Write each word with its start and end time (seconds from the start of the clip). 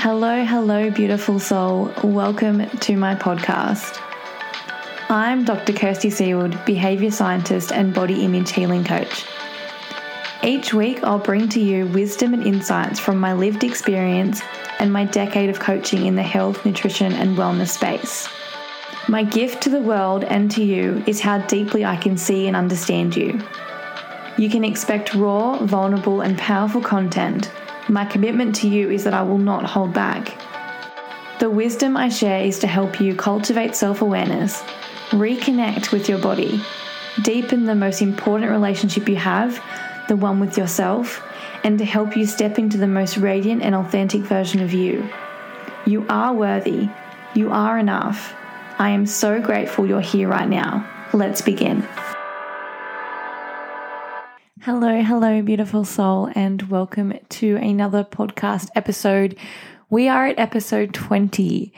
Hello, 0.00 0.44
hello, 0.44 0.90
beautiful 0.90 1.40
soul. 1.40 1.92
Welcome 2.04 2.70
to 2.70 2.96
my 2.96 3.16
podcast. 3.16 3.98
I'm 5.10 5.44
Dr. 5.44 5.72
Kirsty 5.72 6.08
Seaward, 6.08 6.64
behavior 6.64 7.10
scientist 7.10 7.72
and 7.72 7.92
body 7.92 8.24
image 8.24 8.52
healing 8.52 8.84
coach. 8.84 9.24
Each 10.44 10.72
week, 10.72 11.02
I'll 11.02 11.18
bring 11.18 11.48
to 11.48 11.60
you 11.60 11.86
wisdom 11.86 12.32
and 12.32 12.46
insights 12.46 13.00
from 13.00 13.18
my 13.18 13.32
lived 13.32 13.64
experience 13.64 14.40
and 14.78 14.92
my 14.92 15.04
decade 15.04 15.50
of 15.50 15.58
coaching 15.58 16.06
in 16.06 16.14
the 16.14 16.22
health, 16.22 16.64
nutrition, 16.64 17.12
and 17.14 17.36
wellness 17.36 17.70
space. 17.70 18.28
My 19.08 19.24
gift 19.24 19.64
to 19.64 19.68
the 19.68 19.80
world 19.80 20.22
and 20.22 20.48
to 20.52 20.62
you 20.62 21.02
is 21.08 21.20
how 21.20 21.38
deeply 21.48 21.84
I 21.84 21.96
can 21.96 22.16
see 22.16 22.46
and 22.46 22.54
understand 22.54 23.16
you. 23.16 23.40
You 24.36 24.48
can 24.48 24.62
expect 24.62 25.16
raw, 25.16 25.58
vulnerable, 25.58 26.20
and 26.20 26.38
powerful 26.38 26.82
content. 26.82 27.50
My 27.88 28.04
commitment 28.04 28.54
to 28.56 28.68
you 28.68 28.90
is 28.90 29.04
that 29.04 29.14
I 29.14 29.22
will 29.22 29.38
not 29.38 29.64
hold 29.64 29.94
back. 29.94 30.38
The 31.40 31.48
wisdom 31.48 31.96
I 31.96 32.10
share 32.10 32.44
is 32.44 32.58
to 32.58 32.66
help 32.66 33.00
you 33.00 33.14
cultivate 33.14 33.74
self 33.74 34.02
awareness, 34.02 34.60
reconnect 35.10 35.90
with 35.90 36.08
your 36.08 36.18
body, 36.18 36.60
deepen 37.22 37.64
the 37.64 37.74
most 37.74 38.02
important 38.02 38.50
relationship 38.50 39.08
you 39.08 39.16
have, 39.16 39.62
the 40.08 40.16
one 40.16 40.38
with 40.38 40.58
yourself, 40.58 41.22
and 41.64 41.78
to 41.78 41.84
help 41.84 42.14
you 42.14 42.26
step 42.26 42.58
into 42.58 42.76
the 42.76 42.86
most 42.86 43.16
radiant 43.16 43.62
and 43.62 43.74
authentic 43.74 44.22
version 44.22 44.60
of 44.60 44.74
you. 44.74 45.08
You 45.86 46.04
are 46.10 46.34
worthy. 46.34 46.90
You 47.34 47.50
are 47.52 47.78
enough. 47.78 48.34
I 48.78 48.90
am 48.90 49.06
so 49.06 49.40
grateful 49.40 49.86
you're 49.86 50.00
here 50.00 50.28
right 50.28 50.48
now. 50.48 50.86
Let's 51.14 51.40
begin. 51.40 51.86
Hello, 54.70 55.00
hello, 55.00 55.40
beautiful 55.40 55.82
soul, 55.86 56.30
and 56.34 56.60
welcome 56.64 57.14
to 57.30 57.56
another 57.56 58.04
podcast 58.04 58.68
episode. 58.74 59.34
We 59.88 60.08
are 60.08 60.26
at 60.26 60.38
episode 60.38 60.92
20. 60.92 61.72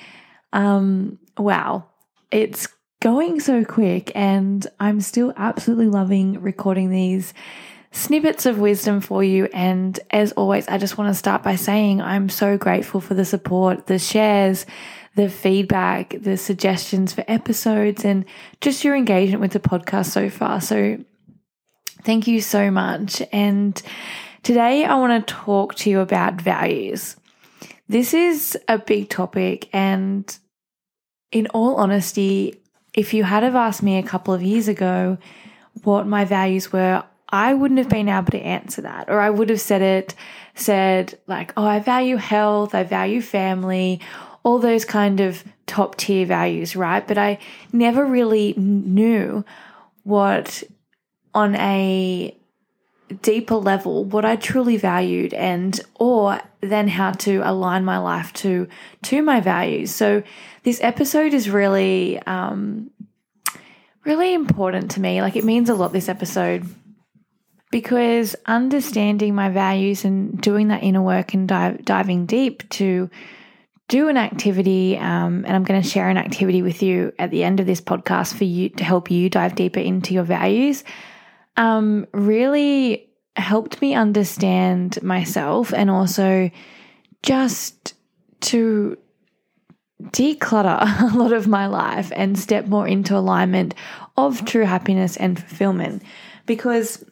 Um, 0.52 1.20
wow, 1.38 1.86
it's 2.32 2.66
going 3.00 3.38
so 3.38 3.64
quick, 3.64 4.10
and 4.16 4.66
I'm 4.80 5.00
still 5.00 5.32
absolutely 5.36 5.86
loving 5.86 6.40
recording 6.40 6.90
these 6.90 7.32
snippets 7.92 8.44
of 8.44 8.58
wisdom 8.58 9.00
for 9.00 9.22
you. 9.22 9.48
And 9.52 9.96
as 10.10 10.32
always, 10.32 10.66
I 10.66 10.76
just 10.76 10.98
want 10.98 11.10
to 11.10 11.18
start 11.18 11.44
by 11.44 11.54
saying 11.54 12.02
I'm 12.02 12.28
so 12.28 12.58
grateful 12.58 13.00
for 13.00 13.14
the 13.14 13.24
support, 13.24 13.86
the 13.86 14.00
shares, 14.00 14.66
the 15.14 15.28
feedback, 15.28 16.16
the 16.20 16.36
suggestions 16.36 17.12
for 17.12 17.22
episodes, 17.28 18.04
and 18.04 18.24
just 18.60 18.82
your 18.82 18.96
engagement 18.96 19.42
with 19.42 19.52
the 19.52 19.60
podcast 19.60 20.06
so 20.06 20.28
far. 20.28 20.60
So, 20.60 20.98
thank 22.04 22.26
you 22.26 22.40
so 22.40 22.70
much. 22.70 23.22
And 23.32 23.80
today, 24.42 24.84
I 24.84 24.96
want 24.96 25.26
to 25.26 25.34
talk 25.34 25.74
to 25.76 25.90
you 25.90 26.00
about 26.00 26.40
values. 26.40 27.16
This 27.88 28.14
is 28.14 28.56
a 28.68 28.78
big 28.78 29.08
topic, 29.08 29.68
and 29.72 30.36
in 31.32 31.46
all 31.48 31.76
honesty, 31.76 32.60
if 32.94 33.14
you 33.14 33.24
had 33.24 33.42
have 33.42 33.54
asked 33.54 33.82
me 33.82 33.98
a 33.98 34.02
couple 34.02 34.34
of 34.34 34.42
years 34.42 34.68
ago 34.68 35.18
what 35.82 36.06
my 36.06 36.24
values 36.24 36.72
were, 36.72 37.04
I 37.28 37.54
wouldn't 37.54 37.78
have 37.78 37.88
been 37.88 38.08
able 38.08 38.32
to 38.32 38.40
answer 38.40 38.82
that. 38.82 39.08
Or 39.08 39.20
I 39.20 39.30
would 39.30 39.48
have 39.50 39.60
said 39.60 39.82
it, 39.82 40.14
said 40.54 41.18
like, 41.26 41.52
oh, 41.56 41.64
I 41.64 41.78
value 41.78 42.16
health, 42.16 42.74
I 42.74 42.82
value 42.82 43.22
family, 43.22 44.00
all 44.42 44.58
those 44.58 44.84
kind 44.84 45.20
of 45.20 45.44
top 45.66 45.96
tier 45.96 46.26
values, 46.26 46.74
right? 46.74 47.06
But 47.06 47.18
I 47.18 47.38
never 47.72 48.04
really 48.04 48.54
knew 48.54 49.44
what 50.02 50.64
on 51.34 51.54
a 51.56 52.36
deeper 53.22 53.56
level 53.56 54.04
what 54.04 54.24
I 54.24 54.36
truly 54.36 54.76
valued 54.76 55.34
and 55.34 55.80
or 55.96 56.40
then 56.60 56.86
how 56.86 57.10
to 57.10 57.40
align 57.44 57.84
my 57.84 57.98
life 57.98 58.32
to 58.34 58.68
to 59.02 59.22
my 59.22 59.40
values. 59.40 59.92
So 59.92 60.22
this 60.62 60.80
episode 60.82 61.34
is 61.34 61.50
really 61.50 62.20
um 62.22 62.90
really 64.04 64.32
important 64.32 64.92
to 64.92 65.00
me. 65.00 65.22
Like 65.22 65.36
it 65.36 65.44
means 65.44 65.68
a 65.68 65.74
lot 65.74 65.92
this 65.92 66.08
episode 66.08 66.66
because 67.70 68.34
understanding 68.46 69.34
my 69.34 69.48
values 69.48 70.04
and 70.04 70.40
doing 70.40 70.68
that 70.68 70.82
inner 70.82 71.02
work 71.02 71.34
and 71.34 71.48
dive, 71.48 71.84
diving 71.84 72.26
deep 72.26 72.68
to 72.70 73.08
do 73.88 74.08
an 74.08 74.16
activity, 74.16 74.96
um, 74.98 75.44
and 75.44 75.48
I'm 75.48 75.64
going 75.64 75.82
to 75.82 75.88
share 75.88 76.08
an 76.08 76.16
activity 76.16 76.62
with 76.62 76.82
you 76.82 77.12
at 77.18 77.30
the 77.30 77.42
end 77.42 77.58
of 77.58 77.66
this 77.66 77.80
podcast 77.80 78.34
for 78.34 78.44
you 78.44 78.68
to 78.70 78.84
help 78.84 79.10
you 79.10 79.28
dive 79.28 79.56
deeper 79.56 79.80
into 79.80 80.14
your 80.14 80.22
values, 80.22 80.84
um, 81.60 82.06
really 82.14 83.10
helped 83.36 83.80
me 83.82 83.94
understand 83.94 85.00
myself 85.02 85.74
and 85.74 85.90
also 85.90 86.50
just 87.22 87.94
to 88.40 88.96
declutter 90.04 91.12
a 91.12 91.16
lot 91.16 91.32
of 91.34 91.46
my 91.46 91.66
life 91.66 92.10
and 92.16 92.38
step 92.38 92.66
more 92.66 92.88
into 92.88 93.14
alignment 93.14 93.74
of 94.16 94.46
true 94.46 94.64
happiness 94.64 95.18
and 95.18 95.38
fulfillment 95.38 96.02
because 96.46 97.04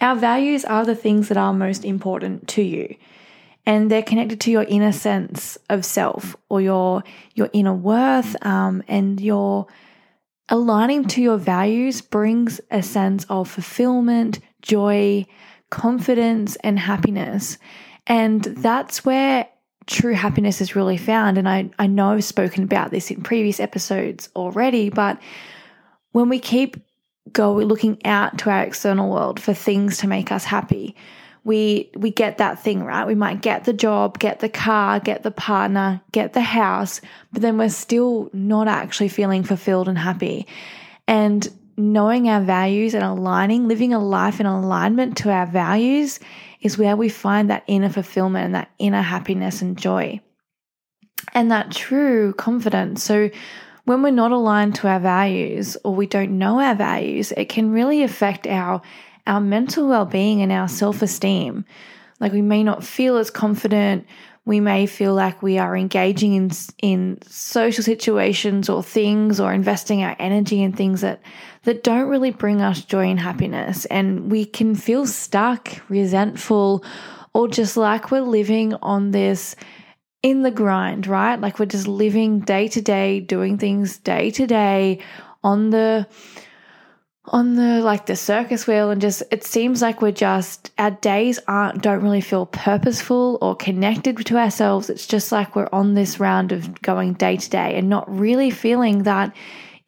our 0.00 0.16
values 0.16 0.64
are 0.64 0.84
the 0.84 0.96
things 0.96 1.28
that 1.28 1.36
are 1.36 1.52
most 1.52 1.84
important 1.84 2.48
to 2.48 2.62
you. 2.62 2.96
And 3.64 3.88
they're 3.88 4.02
connected 4.02 4.40
to 4.42 4.50
your 4.50 4.64
inner 4.64 4.92
sense 4.92 5.56
of 5.70 5.84
self 5.84 6.36
or 6.50 6.60
your 6.60 7.02
your 7.34 7.48
inner 7.54 7.72
worth, 7.72 8.36
um, 8.44 8.82
and 8.88 9.18
your 9.18 9.68
aligning 10.48 11.06
to 11.06 11.22
your 11.22 11.38
values 11.38 12.00
brings 12.00 12.60
a 12.70 12.82
sense 12.82 13.24
of 13.28 13.48
fulfillment, 13.48 14.40
joy, 14.62 15.26
confidence, 15.70 16.56
and 16.56 16.78
happiness. 16.78 17.58
And 18.06 18.42
that's 18.42 19.04
where 19.04 19.48
true 19.86 20.14
happiness 20.14 20.60
is 20.60 20.76
really 20.76 20.96
found. 20.96 21.38
And 21.38 21.48
I, 21.48 21.70
I 21.78 21.86
know 21.86 22.12
I've 22.12 22.24
spoken 22.24 22.62
about 22.62 22.90
this 22.90 23.10
in 23.10 23.22
previous 23.22 23.60
episodes 23.60 24.28
already, 24.36 24.90
but 24.90 25.20
when 26.12 26.28
we 26.28 26.38
keep 26.38 26.76
go 27.32 27.54
looking 27.54 28.04
out 28.04 28.38
to 28.38 28.50
our 28.50 28.62
external 28.62 29.10
world 29.10 29.40
for 29.40 29.54
things 29.54 29.98
to 29.98 30.06
make 30.06 30.30
us 30.30 30.44
happy. 30.44 30.94
We 31.44 31.90
we 31.94 32.10
get 32.10 32.38
that 32.38 32.62
thing, 32.62 32.84
right? 32.84 33.06
We 33.06 33.14
might 33.14 33.42
get 33.42 33.64
the 33.64 33.72
job, 33.72 34.18
get 34.18 34.40
the 34.40 34.48
car, 34.48 34.98
get 34.98 35.22
the 35.22 35.30
partner, 35.30 36.00
get 36.10 36.32
the 36.32 36.40
house, 36.40 37.00
but 37.32 37.42
then 37.42 37.58
we're 37.58 37.68
still 37.68 38.30
not 38.32 38.66
actually 38.66 39.08
feeling 39.08 39.42
fulfilled 39.42 39.88
and 39.88 39.98
happy. 39.98 40.46
And 41.06 41.46
knowing 41.76 42.28
our 42.28 42.40
values 42.40 42.94
and 42.94 43.04
aligning, 43.04 43.68
living 43.68 43.92
a 43.92 43.98
life 43.98 44.40
in 44.40 44.46
alignment 44.46 45.16
to 45.18 45.30
our 45.30 45.46
values 45.46 46.20
is 46.60 46.78
where 46.78 46.96
we 46.96 47.08
find 47.08 47.50
that 47.50 47.64
inner 47.66 47.90
fulfillment 47.90 48.46
and 48.46 48.54
that 48.54 48.70
inner 48.78 49.02
happiness 49.02 49.60
and 49.60 49.76
joy. 49.76 50.20
And 51.34 51.50
that 51.50 51.70
true 51.70 52.32
confidence. 52.34 53.02
So 53.02 53.30
when 53.84 54.02
we're 54.02 54.10
not 54.10 54.32
aligned 54.32 54.76
to 54.76 54.88
our 54.88 55.00
values 55.00 55.76
or 55.84 55.94
we 55.94 56.06
don't 56.06 56.38
know 56.38 56.60
our 56.60 56.74
values, 56.74 57.32
it 57.32 57.48
can 57.48 57.70
really 57.70 58.02
affect 58.02 58.46
our 58.46 58.80
our 59.26 59.40
mental 59.40 59.88
well-being 59.88 60.42
and 60.42 60.52
our 60.52 60.68
self-esteem. 60.68 61.64
Like 62.20 62.32
we 62.32 62.42
may 62.42 62.62
not 62.62 62.84
feel 62.84 63.16
as 63.16 63.30
confident, 63.30 64.06
we 64.46 64.60
may 64.60 64.86
feel 64.86 65.14
like 65.14 65.42
we 65.42 65.58
are 65.58 65.76
engaging 65.76 66.34
in 66.34 66.50
in 66.82 67.18
social 67.26 67.82
situations 67.82 68.68
or 68.68 68.82
things 68.82 69.40
or 69.40 69.52
investing 69.52 70.02
our 70.02 70.14
energy 70.18 70.62
in 70.62 70.72
things 70.72 71.00
that 71.00 71.20
that 71.62 71.82
don't 71.82 72.08
really 72.08 72.30
bring 72.30 72.60
us 72.60 72.84
joy 72.84 73.08
and 73.08 73.20
happiness 73.20 73.86
and 73.86 74.30
we 74.30 74.44
can 74.44 74.74
feel 74.74 75.06
stuck, 75.06 75.70
resentful 75.88 76.84
or 77.32 77.48
just 77.48 77.76
like 77.76 78.10
we're 78.10 78.20
living 78.20 78.74
on 78.74 79.10
this 79.10 79.56
in 80.22 80.42
the 80.42 80.50
grind, 80.50 81.06
right? 81.06 81.40
Like 81.40 81.58
we're 81.58 81.66
just 81.66 81.86
living 81.86 82.40
day 82.40 82.68
to 82.68 82.80
day, 82.80 83.20
doing 83.20 83.58
things 83.58 83.98
day 83.98 84.30
to 84.30 84.46
day 84.46 85.00
on 85.42 85.70
the 85.70 86.06
on 87.26 87.54
the 87.54 87.80
like 87.80 88.04
the 88.06 88.16
circus 88.16 88.66
wheel 88.66 88.90
and 88.90 89.00
just 89.00 89.22
it 89.30 89.44
seems 89.44 89.80
like 89.80 90.02
we're 90.02 90.12
just 90.12 90.70
our 90.76 90.90
days 90.90 91.40
aren't 91.48 91.82
don't 91.82 92.02
really 92.02 92.20
feel 92.20 92.44
purposeful 92.44 93.38
or 93.40 93.56
connected 93.56 94.18
to 94.26 94.36
ourselves. 94.36 94.90
It's 94.90 95.06
just 95.06 95.32
like 95.32 95.56
we're 95.56 95.68
on 95.72 95.94
this 95.94 96.20
round 96.20 96.52
of 96.52 96.80
going 96.82 97.14
day 97.14 97.38
to 97.38 97.50
day 97.50 97.76
and 97.76 97.88
not 97.88 98.10
really 98.14 98.50
feeling 98.50 99.04
that 99.04 99.34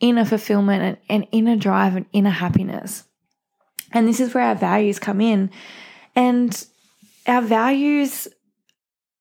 inner 0.01 0.25
fulfillment 0.25 0.83
and, 0.83 0.97
and 1.09 1.29
inner 1.31 1.57
drive 1.57 1.95
and 1.97 2.07
inner 2.13 2.31
happiness. 2.31 3.05
And 3.93 4.09
this 4.09 4.21
is 4.21 4.35
where 4.35 4.45
our 4.45 4.55
values 4.55 4.99
come 4.99 5.21
in. 5.21 5.51
And 6.15 6.67
our 7.27 7.43
values 7.43 8.29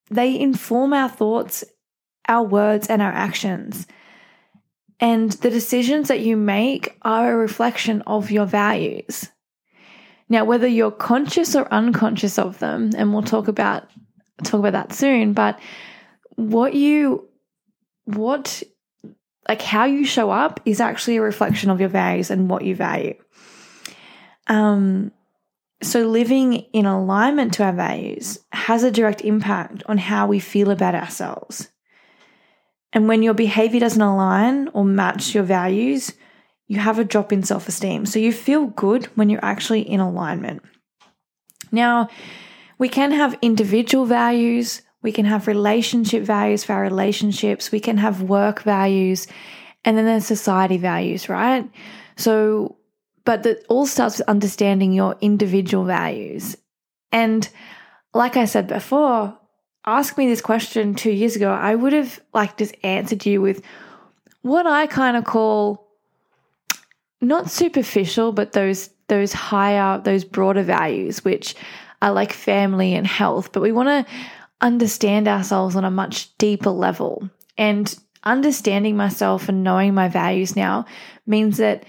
they 0.09 0.39
inform 0.39 0.93
our 0.93 1.09
thoughts, 1.09 1.63
our 2.27 2.43
words, 2.43 2.87
and 2.87 3.01
our 3.01 3.11
actions. 3.11 3.87
And 4.99 5.31
the 5.31 5.49
decisions 5.49 6.07
that 6.07 6.21
you 6.21 6.37
make 6.37 6.97
are 7.01 7.33
a 7.33 7.37
reflection 7.37 8.01
of 8.07 8.31
your 8.31 8.45
values. 8.45 9.29
Now, 10.29 10.45
whether 10.45 10.67
you're 10.67 10.91
conscious 10.91 11.55
or 11.55 11.71
unconscious 11.71 12.39
of 12.39 12.59
them, 12.59 12.91
and 12.97 13.13
we'll 13.13 13.23
talk 13.23 13.47
about 13.47 13.89
talk 14.43 14.59
about 14.59 14.73
that 14.73 14.93
soon, 14.93 15.33
but 15.33 15.59
what 16.35 16.73
you 16.73 17.27
what 18.05 18.63
like 19.47 19.61
how 19.61 19.85
you 19.85 20.05
show 20.05 20.31
up 20.31 20.59
is 20.65 20.81
actually 20.81 21.17
a 21.17 21.21
reflection 21.21 21.69
of 21.69 21.79
your 21.79 21.89
values 21.89 22.31
and 22.31 22.49
what 22.49 22.63
you 22.63 22.75
value. 22.75 23.15
Um 24.47 25.11
so, 25.81 26.07
living 26.07 26.53
in 26.73 26.85
alignment 26.85 27.53
to 27.55 27.63
our 27.63 27.73
values 27.73 28.39
has 28.51 28.83
a 28.83 28.91
direct 28.91 29.21
impact 29.21 29.83
on 29.87 29.97
how 29.97 30.25
we 30.25 30.39
feel 30.39 30.71
about 30.71 30.95
ourselves. 30.95 31.69
And 32.95 33.09
when 33.09 33.21
your 33.21 33.33
behavior 33.33 33.81
doesn't 33.81 34.01
align 34.01 34.69
or 34.69 34.85
match 34.85 35.35
your 35.35 35.43
values, 35.43 36.13
you 36.67 36.79
have 36.79 36.97
a 36.97 37.03
drop 37.03 37.33
in 37.33 37.43
self 37.43 37.67
esteem. 37.67 38.05
So, 38.05 38.19
you 38.19 38.31
feel 38.31 38.67
good 38.67 39.05
when 39.15 39.29
you're 39.29 39.43
actually 39.45 39.81
in 39.81 39.99
alignment. 39.99 40.63
Now, 41.73 42.07
we 42.77 42.87
can 42.87 43.11
have 43.11 43.37
individual 43.41 44.05
values, 44.05 44.81
we 45.01 45.11
can 45.11 45.25
have 45.25 45.47
relationship 45.47 46.23
values 46.23 46.63
for 46.63 46.73
our 46.73 46.83
relationships, 46.83 47.71
we 47.71 47.81
can 47.81 47.97
have 47.97 48.23
work 48.23 48.63
values, 48.63 49.27
and 49.83 49.97
then 49.97 50.05
there's 50.05 50.25
society 50.25 50.77
values, 50.77 51.27
right? 51.27 51.69
So, 52.15 52.77
but 53.25 53.43
that 53.43 53.65
all 53.67 53.85
starts 53.85 54.19
with 54.19 54.29
understanding 54.29 54.93
your 54.93 55.17
individual 55.19 55.83
values. 55.83 56.55
And 57.11 57.47
like 58.13 58.37
I 58.37 58.45
said 58.45 58.67
before, 58.67 59.37
ask 59.85 60.17
me 60.17 60.27
this 60.27 60.41
question 60.41 60.95
two 60.95 61.11
years 61.11 61.35
ago, 61.35 61.51
I 61.51 61.75
would 61.75 61.93
have 61.93 62.19
like 62.33 62.57
just 62.57 62.75
answered 62.83 63.25
you 63.25 63.41
with 63.41 63.61
what 64.41 64.67
I 64.67 64.87
kind 64.87 65.17
of 65.17 65.25
call 65.25 65.87
not 67.21 67.49
superficial, 67.49 68.31
but 68.31 68.53
those 68.53 68.89
those 69.07 69.33
higher, 69.33 69.99
those 69.99 70.23
broader 70.23 70.63
values, 70.63 71.23
which 71.23 71.55
are 72.01 72.11
like 72.11 72.33
family 72.33 72.93
and 72.93 73.05
health. 73.05 73.51
But 73.51 73.61
we 73.61 73.71
want 73.71 73.89
to 73.89 74.13
understand 74.61 75.27
ourselves 75.27 75.75
on 75.75 75.85
a 75.85 75.91
much 75.91 76.35
deeper 76.37 76.71
level. 76.71 77.29
And 77.57 77.93
understanding 78.23 78.97
myself 78.97 79.47
and 79.47 79.63
knowing 79.63 79.93
my 79.93 80.07
values 80.07 80.55
now 80.55 80.85
means 81.27 81.57
that 81.57 81.85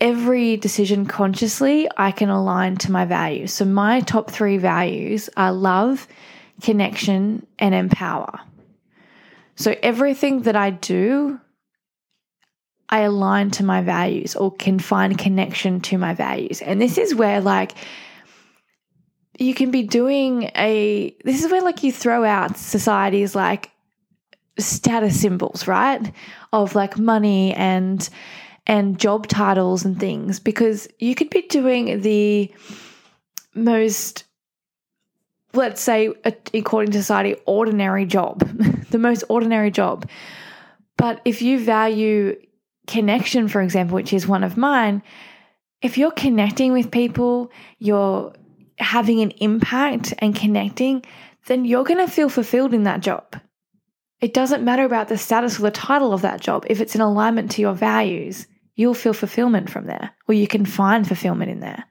every 0.00 0.56
decision 0.58 1.06
consciously, 1.06 1.88
I 1.96 2.10
can 2.10 2.28
align 2.28 2.76
to 2.78 2.92
my 2.92 3.04
values. 3.04 3.52
So, 3.52 3.64
my 3.64 4.00
top 4.00 4.30
three 4.30 4.58
values 4.58 5.30
are 5.36 5.52
love, 5.52 6.06
connection, 6.62 7.46
and 7.58 7.74
empower. 7.74 8.40
So, 9.56 9.74
everything 9.82 10.42
that 10.42 10.56
I 10.56 10.70
do, 10.70 11.40
I 12.88 13.00
align 13.00 13.50
to 13.52 13.64
my 13.64 13.82
values 13.82 14.36
or 14.36 14.52
can 14.52 14.78
find 14.78 15.18
connection 15.18 15.80
to 15.82 15.98
my 15.98 16.14
values. 16.14 16.62
And 16.62 16.80
this 16.80 16.98
is 16.98 17.14
where, 17.14 17.40
like, 17.40 17.72
you 19.38 19.54
can 19.54 19.70
be 19.70 19.82
doing 19.82 20.50
a, 20.54 21.14
this 21.24 21.44
is 21.44 21.50
where, 21.50 21.62
like, 21.62 21.82
you 21.82 21.92
throw 21.92 22.24
out 22.24 22.56
society's 22.56 23.34
like 23.34 23.70
status 24.58 25.20
symbols, 25.20 25.66
right? 25.66 26.12
Of 26.52 26.74
like 26.74 26.98
money 26.98 27.52
and, 27.54 28.08
and 28.66 28.98
job 28.98 29.26
titles 29.26 29.84
and 29.84 29.98
things 29.98 30.40
because 30.40 30.88
you 30.98 31.14
could 31.14 31.30
be 31.30 31.42
doing 31.42 32.00
the 32.00 32.52
most 33.54 34.24
let's 35.56 35.80
say 35.80 36.12
according 36.54 36.92
to 36.92 36.98
society 36.98 37.36
ordinary 37.46 38.04
job 38.04 38.40
the 38.90 38.98
most 38.98 39.24
ordinary 39.28 39.70
job. 39.70 40.08
But 40.96 41.20
if 41.24 41.42
you 41.42 41.58
value 41.58 42.36
connection 42.86 43.48
for 43.48 43.60
example 43.60 43.96
which 43.96 44.12
is 44.12 44.28
one 44.28 44.44
of 44.44 44.56
mine 44.56 45.02
if 45.82 45.98
you're 45.98 46.12
connecting 46.12 46.72
with 46.72 46.92
people 46.92 47.50
you're 47.78 48.32
having 48.78 49.20
an 49.20 49.32
impact 49.32 50.14
and 50.18 50.36
connecting 50.36 51.04
then 51.46 51.64
you're 51.64 51.84
going 51.84 52.04
to 52.04 52.12
feel 52.12 52.28
fulfilled 52.28 52.72
in 52.72 52.84
that 52.84 53.00
job. 53.00 53.40
It 54.20 54.34
doesn't 54.34 54.64
matter 54.64 54.84
about 54.84 55.08
the 55.08 55.18
status 55.18 55.58
or 55.58 55.62
the 55.62 55.70
title 55.70 56.12
of 56.12 56.22
that 56.22 56.40
job. 56.40 56.64
If 56.68 56.80
it's 56.80 56.94
in 56.94 57.00
alignment 57.00 57.50
to 57.52 57.62
your 57.62 57.74
values 57.74 58.46
you'll 58.76 58.94
feel 58.94 59.14
fulfillment 59.14 59.70
from 59.70 59.86
there, 59.86 60.12
or 60.28 60.34
you 60.34 60.46
can 60.46 60.64
find 60.64 61.08
fulfillment 61.08 61.50
in 61.50 61.60
there. 61.60 61.84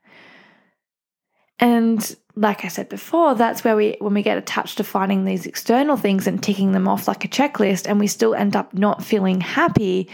And 1.59 2.15
like 2.35 2.65
I 2.65 2.67
said 2.67 2.89
before, 2.89 3.35
that's 3.35 3.63
where 3.63 3.75
we, 3.75 3.95
when 3.99 4.13
we 4.13 4.21
get 4.21 4.37
attached 4.37 4.77
to 4.77 4.83
finding 4.83 5.23
these 5.23 5.45
external 5.45 5.95
things 5.95 6.27
and 6.27 6.41
ticking 6.41 6.73
them 6.73 6.87
off 6.87 7.07
like 7.07 7.23
a 7.23 7.29
checklist, 7.29 7.87
and 7.87 7.99
we 7.99 8.07
still 8.07 8.35
end 8.35 8.55
up 8.55 8.73
not 8.73 9.03
feeling 9.03 9.39
happy, 9.39 10.09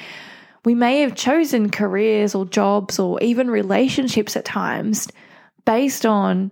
we 0.64 0.76
may 0.76 1.02
have 1.02 1.16
chosen 1.16 1.72
careers 1.72 2.36
or 2.36 2.46
jobs 2.46 3.00
or 3.00 3.22
even 3.22 3.50
relationships 3.50 4.36
at 4.36 4.46
times 4.46 5.08
based 5.66 6.06
on 6.06 6.52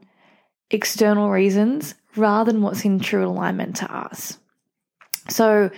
external 0.71 1.29
reasons 1.29 1.93
rather 2.15 2.51
than 2.51 2.61
what's 2.61 2.85
in 2.85 2.99
true 2.99 3.27
alignment 3.27 3.77
to 3.77 3.95
us. 3.95 4.37
So, 5.29 5.69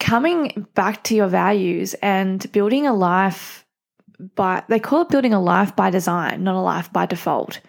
coming 0.00 0.66
back 0.74 1.04
to 1.04 1.14
your 1.14 1.28
values 1.28 1.94
and 1.94 2.50
building 2.50 2.86
a 2.86 2.92
life 2.92 3.64
by, 4.34 4.64
they 4.68 4.80
call 4.80 5.02
it 5.02 5.08
building 5.08 5.32
a 5.32 5.40
life 5.40 5.76
by 5.76 5.90
design, 5.90 6.42
not 6.42 6.56
a 6.56 6.60
life 6.60 6.92
by 6.92 7.06
default. 7.06 7.60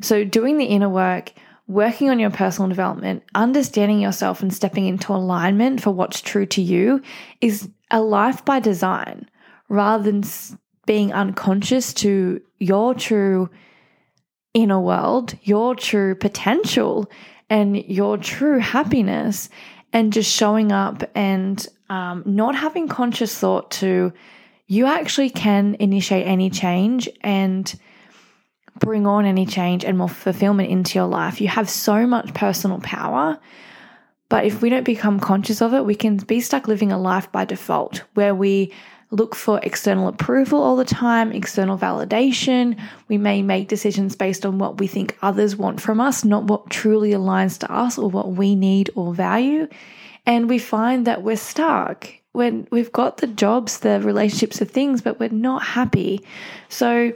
So, 0.00 0.24
doing 0.24 0.58
the 0.58 0.66
inner 0.66 0.88
work, 0.88 1.32
working 1.66 2.10
on 2.10 2.18
your 2.18 2.30
personal 2.30 2.68
development, 2.68 3.22
understanding 3.34 4.00
yourself 4.00 4.42
and 4.42 4.52
stepping 4.52 4.86
into 4.86 5.12
alignment 5.12 5.82
for 5.82 5.90
what's 5.90 6.20
true 6.20 6.46
to 6.46 6.62
you 6.62 7.02
is 7.40 7.68
a 7.90 8.00
life 8.00 8.44
by 8.44 8.60
design 8.60 9.28
rather 9.68 10.04
than 10.04 10.22
being 10.86 11.12
unconscious 11.12 11.92
to 11.92 12.40
your 12.58 12.94
true 12.94 13.50
inner 14.54 14.80
world, 14.80 15.36
your 15.42 15.74
true 15.74 16.14
potential, 16.14 17.10
and 17.50 17.76
your 17.84 18.16
true 18.16 18.58
happiness 18.58 19.48
and 19.92 20.12
just 20.12 20.32
showing 20.32 20.72
up 20.72 21.02
and 21.14 21.66
um, 21.90 22.22
not 22.26 22.54
having 22.54 22.88
conscious 22.88 23.36
thought 23.38 23.70
to 23.70 24.12
you 24.66 24.86
actually 24.86 25.30
can 25.30 25.76
initiate 25.78 26.26
any 26.26 26.50
change 26.50 27.08
and 27.20 27.78
bring 28.78 29.06
on 29.06 29.24
any 29.24 29.46
change 29.46 29.84
and 29.84 29.98
more 29.98 30.08
fulfillment 30.08 30.70
into 30.70 30.98
your 30.98 31.08
life. 31.08 31.40
You 31.40 31.48
have 31.48 31.68
so 31.70 32.06
much 32.06 32.34
personal 32.34 32.80
power. 32.80 33.38
But 34.28 34.44
if 34.44 34.60
we 34.60 34.70
don't 34.70 34.84
become 34.84 35.20
conscious 35.20 35.62
of 35.62 35.72
it, 35.72 35.84
we 35.84 35.94
can 35.94 36.16
be 36.16 36.40
stuck 36.40 36.66
living 36.66 36.90
a 36.90 36.98
life 36.98 37.30
by 37.30 37.44
default 37.44 38.02
where 38.14 38.34
we 38.34 38.72
look 39.10 39.36
for 39.36 39.60
external 39.62 40.08
approval 40.08 40.60
all 40.60 40.76
the 40.76 40.84
time, 40.84 41.30
external 41.30 41.78
validation. 41.78 42.78
We 43.08 43.18
may 43.18 43.42
make 43.42 43.68
decisions 43.68 44.16
based 44.16 44.44
on 44.44 44.58
what 44.58 44.78
we 44.80 44.88
think 44.88 45.16
others 45.22 45.54
want 45.54 45.80
from 45.80 46.00
us, 46.00 46.24
not 46.24 46.44
what 46.44 46.70
truly 46.70 47.12
aligns 47.12 47.58
to 47.58 47.72
us 47.72 47.98
or 47.98 48.10
what 48.10 48.32
we 48.32 48.56
need 48.56 48.90
or 48.96 49.14
value. 49.14 49.68
And 50.26 50.48
we 50.48 50.58
find 50.58 51.06
that 51.06 51.22
we're 51.22 51.36
stuck 51.36 52.12
when 52.32 52.66
we've 52.70 52.92
got 52.92 53.18
the 53.18 53.28
jobs, 53.28 53.78
the 53.78 54.00
relationships, 54.00 54.58
the 54.58 54.64
things, 54.64 55.00
but 55.00 55.20
we're 55.20 55.28
not 55.28 55.62
happy. 55.62 56.20
So, 56.68 57.12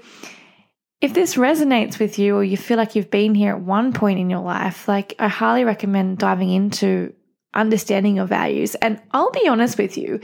if 1.00 1.14
this 1.14 1.37
resonates 1.37 1.99
with 1.99 2.19
you 2.19 2.37
or 2.37 2.44
you 2.44 2.56
feel 2.56 2.76
like 2.76 2.94
you've 2.94 3.11
been 3.11 3.35
here 3.35 3.52
at 3.52 3.61
one 3.61 3.93
point 3.93 4.19
in 4.19 4.29
your 4.29 4.41
life, 4.41 4.87
like 4.87 5.14
I 5.19 5.29
highly 5.29 5.64
recommend 5.64 6.19
diving 6.19 6.50
into 6.50 7.14
understanding 7.54 8.16
your 8.16 8.26
values. 8.26 8.75
And 8.76 9.00
I'll 9.12 9.30
be 9.30 9.49
honest 9.49 9.78
with 9.78 9.97
you, 9.97 10.21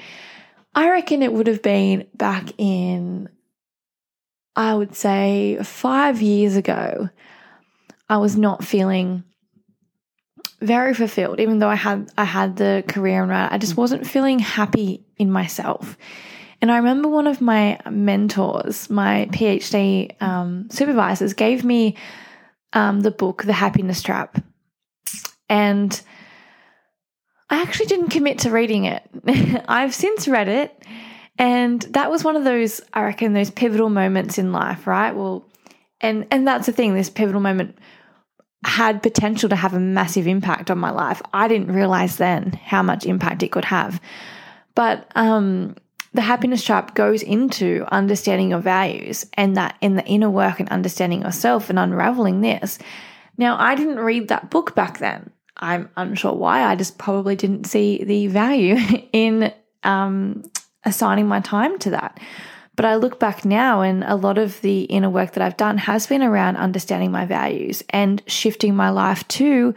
I 0.74 0.90
reckon 0.90 1.22
it 1.22 1.32
would 1.32 1.46
have 1.46 1.62
been 1.62 2.06
back 2.14 2.52
in, 2.58 3.28
I 4.54 4.74
would 4.74 4.94
say, 4.94 5.58
five 5.62 6.20
years 6.20 6.56
ago. 6.56 7.08
I 8.08 8.18
was 8.18 8.36
not 8.36 8.62
feeling 8.62 9.24
very 10.60 10.94
fulfilled, 10.94 11.40
even 11.40 11.58
though 11.58 11.68
I 11.68 11.74
had 11.74 12.10
I 12.16 12.24
had 12.24 12.56
the 12.56 12.84
career 12.86 13.22
and 13.22 13.32
I 13.32 13.58
just 13.58 13.76
wasn't 13.76 14.06
feeling 14.06 14.38
happy 14.38 15.04
in 15.16 15.30
myself. 15.30 15.96
And 16.60 16.72
I 16.72 16.78
remember 16.78 17.08
one 17.08 17.26
of 17.26 17.40
my 17.40 17.78
mentors, 17.90 18.88
my 18.88 19.28
PhD 19.30 20.20
um, 20.22 20.68
supervisors, 20.70 21.34
gave 21.34 21.64
me 21.64 21.96
um, 22.72 23.00
the 23.00 23.10
book 23.10 23.44
The 23.44 23.52
Happiness 23.52 24.02
Trap, 24.02 24.42
and 25.48 26.00
I 27.50 27.62
actually 27.62 27.86
didn't 27.86 28.08
commit 28.08 28.40
to 28.40 28.50
reading 28.50 28.84
it. 28.84 29.02
I've 29.68 29.94
since 29.94 30.26
read 30.26 30.48
it, 30.48 30.82
and 31.38 31.82
that 31.82 32.10
was 32.10 32.24
one 32.24 32.36
of 32.36 32.44
those 32.44 32.80
I 32.92 33.02
reckon 33.02 33.32
those 33.32 33.50
pivotal 33.50 33.90
moments 33.90 34.38
in 34.38 34.52
life, 34.52 34.86
right? 34.86 35.14
Well, 35.14 35.46
and 36.00 36.26
and 36.30 36.46
that's 36.46 36.66
the 36.66 36.72
thing. 36.72 36.94
This 36.94 37.10
pivotal 37.10 37.40
moment 37.40 37.78
had 38.64 39.02
potential 39.02 39.48
to 39.48 39.56
have 39.56 39.74
a 39.74 39.80
massive 39.80 40.26
impact 40.26 40.70
on 40.70 40.78
my 40.78 40.90
life. 40.90 41.22
I 41.32 41.48
didn't 41.48 41.72
realize 41.72 42.16
then 42.16 42.52
how 42.64 42.82
much 42.82 43.06
impact 43.06 43.42
it 43.42 43.52
could 43.52 43.64
have. 43.64 44.00
But 44.74 45.10
um, 45.14 45.76
the 46.16 46.22
happiness 46.22 46.64
trap 46.64 46.94
goes 46.94 47.22
into 47.22 47.84
understanding 47.92 48.50
your 48.50 48.60
values 48.60 49.26
and 49.34 49.56
that 49.56 49.76
in 49.80 49.94
the 49.96 50.04
inner 50.04 50.30
work 50.30 50.58
and 50.58 50.68
understanding 50.70 51.22
yourself 51.22 51.70
and 51.70 51.78
unraveling 51.78 52.40
this. 52.40 52.78
Now, 53.38 53.56
I 53.58 53.74
didn't 53.74 54.00
read 54.00 54.28
that 54.28 54.50
book 54.50 54.74
back 54.74 54.98
then. 54.98 55.30
I'm 55.58 55.90
unsure 55.96 56.34
why. 56.34 56.64
I 56.64 56.74
just 56.74 56.98
probably 56.98 57.36
didn't 57.36 57.64
see 57.64 58.02
the 58.02 58.26
value 58.28 58.76
in 59.12 59.52
um, 59.84 60.42
assigning 60.84 61.28
my 61.28 61.40
time 61.40 61.78
to 61.80 61.90
that. 61.90 62.18
But 62.76 62.84
I 62.84 62.96
look 62.96 63.18
back 63.18 63.44
now, 63.46 63.80
and 63.80 64.04
a 64.04 64.16
lot 64.16 64.36
of 64.36 64.60
the 64.60 64.82
inner 64.82 65.08
work 65.08 65.32
that 65.32 65.42
I've 65.42 65.56
done 65.56 65.78
has 65.78 66.06
been 66.06 66.22
around 66.22 66.56
understanding 66.56 67.10
my 67.10 67.24
values 67.24 67.82
and 67.88 68.22
shifting 68.26 68.76
my 68.76 68.90
life 68.90 69.26
to 69.28 69.74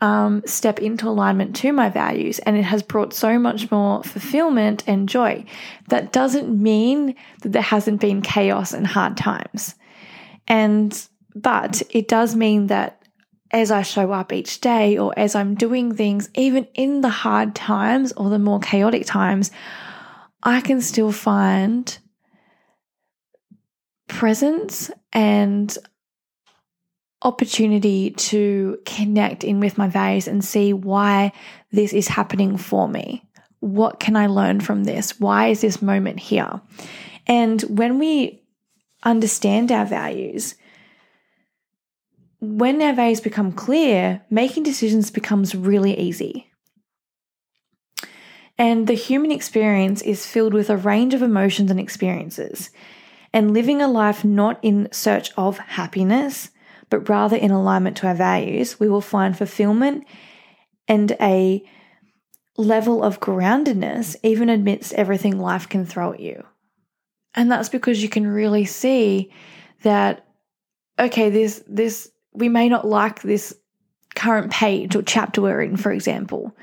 um, 0.00 0.42
step 0.46 0.78
into 0.78 1.08
alignment 1.08 1.54
to 1.56 1.72
my 1.72 1.88
values. 1.88 2.38
And 2.40 2.56
it 2.56 2.62
has 2.62 2.82
brought 2.82 3.12
so 3.12 3.38
much 3.38 3.70
more 3.70 4.02
fulfillment 4.02 4.84
and 4.86 5.08
joy. 5.08 5.44
That 5.88 6.12
doesn't 6.12 6.50
mean 6.50 7.14
that 7.42 7.52
there 7.52 7.62
hasn't 7.62 8.00
been 8.00 8.22
chaos 8.22 8.72
and 8.72 8.86
hard 8.86 9.16
times. 9.16 9.74
And 10.48 11.08
but 11.34 11.82
it 11.90 12.08
does 12.08 12.34
mean 12.34 12.66
that 12.68 13.04
as 13.52 13.70
I 13.70 13.82
show 13.82 14.12
up 14.12 14.32
each 14.32 14.60
day 14.60 14.96
or 14.96 15.12
as 15.16 15.34
I'm 15.34 15.54
doing 15.54 15.94
things, 15.94 16.28
even 16.34 16.66
in 16.74 17.00
the 17.00 17.08
hard 17.08 17.54
times 17.54 18.12
or 18.12 18.30
the 18.30 18.38
more 18.38 18.60
chaotic 18.60 19.06
times, 19.06 19.50
I 20.42 20.60
can 20.60 20.80
still 20.80 21.12
find 21.12 21.98
presence 24.08 24.90
and 25.12 25.76
opportunity 27.22 28.10
to 28.12 28.78
connect 28.86 29.44
in 29.44 29.60
with 29.60 29.76
my 29.76 29.88
values 29.88 30.26
and 30.26 30.44
see 30.44 30.72
why 30.72 31.32
this 31.70 31.92
is 31.92 32.08
happening 32.08 32.56
for 32.56 32.88
me. 32.88 33.22
What 33.60 34.00
can 34.00 34.16
I 34.16 34.26
learn 34.26 34.60
from 34.60 34.84
this? 34.84 35.20
Why 35.20 35.48
is 35.48 35.60
this 35.60 35.82
moment 35.82 36.18
here? 36.18 36.60
And 37.26 37.60
when 37.62 37.98
we 37.98 38.42
understand 39.02 39.70
our 39.70 39.84
values, 39.84 40.54
when 42.40 42.80
our 42.80 42.94
values 42.94 43.20
become 43.20 43.52
clear, 43.52 44.22
making 44.30 44.62
decisions 44.62 45.10
becomes 45.10 45.54
really 45.54 45.98
easy. 45.98 46.50
And 48.56 48.86
the 48.86 48.94
human 48.94 49.30
experience 49.30 50.02
is 50.02 50.26
filled 50.26 50.54
with 50.54 50.70
a 50.70 50.76
range 50.76 51.14
of 51.14 51.22
emotions 51.22 51.70
and 51.70 51.80
experiences. 51.80 52.70
And 53.32 53.54
living 53.54 53.80
a 53.80 53.88
life 53.88 54.24
not 54.24 54.58
in 54.62 54.88
search 54.90 55.30
of 55.36 55.58
happiness, 55.58 56.50
but 56.90 57.08
rather 57.08 57.36
in 57.36 57.50
alignment 57.50 57.96
to 57.98 58.08
our 58.08 58.14
values, 58.14 58.78
we 58.78 58.88
will 58.88 59.00
find 59.00 59.38
fulfillment 59.38 60.04
and 60.88 61.12
a 61.20 61.62
level 62.56 63.02
of 63.02 63.20
groundedness 63.20 64.16
even 64.22 64.50
amidst 64.50 64.92
everything 64.94 65.38
life 65.38 65.68
can 65.68 65.86
throw 65.86 66.12
at 66.12 66.20
you. 66.20 66.44
And 67.34 67.50
that's 67.50 67.68
because 67.68 68.02
you 68.02 68.08
can 68.08 68.26
really 68.26 68.64
see 68.64 69.32
that 69.82 70.26
okay, 70.98 71.30
this 71.30 71.62
this 71.66 72.10
we 72.32 72.48
may 72.48 72.68
not 72.68 72.86
like 72.86 73.22
this 73.22 73.54
current 74.14 74.52
page 74.52 74.94
or 74.94 75.02
chapter 75.02 75.40
we're 75.40 75.62
in, 75.62 75.76
for 75.76 75.92
example, 75.92 76.54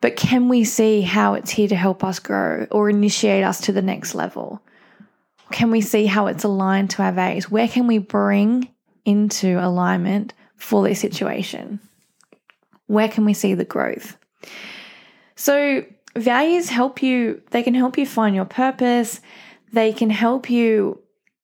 but 0.00 0.16
can 0.16 0.48
we 0.48 0.64
see 0.64 1.00
how 1.00 1.34
it's 1.34 1.50
here 1.50 1.68
to 1.68 1.76
help 1.76 2.04
us 2.04 2.18
grow 2.18 2.66
or 2.70 2.88
initiate 2.88 3.42
us 3.42 3.62
to 3.62 3.72
the 3.72 3.82
next 3.82 4.14
level? 4.14 4.62
Can 5.50 5.70
we 5.70 5.80
see 5.80 6.06
how 6.06 6.26
it's 6.26 6.44
aligned 6.44 6.90
to 6.90 7.02
our 7.02 7.12
values? 7.12 7.50
Where 7.50 7.66
can 7.66 7.86
we 7.86 7.98
bring 7.98 8.68
into 9.04 9.58
alignment 9.64 10.34
for 10.56 10.82
this 10.82 11.00
situation? 11.00 11.80
Where 12.86 13.08
can 13.08 13.24
we 13.24 13.34
see 13.34 13.54
the 13.54 13.64
growth? 13.64 14.16
So, 15.36 15.84
values 16.16 16.68
help 16.68 17.02
you, 17.02 17.42
they 17.50 17.62
can 17.62 17.74
help 17.74 17.98
you 17.98 18.06
find 18.06 18.34
your 18.34 18.44
purpose, 18.44 19.20
they 19.72 19.92
can 19.92 20.10
help 20.10 20.50
you 20.50 21.00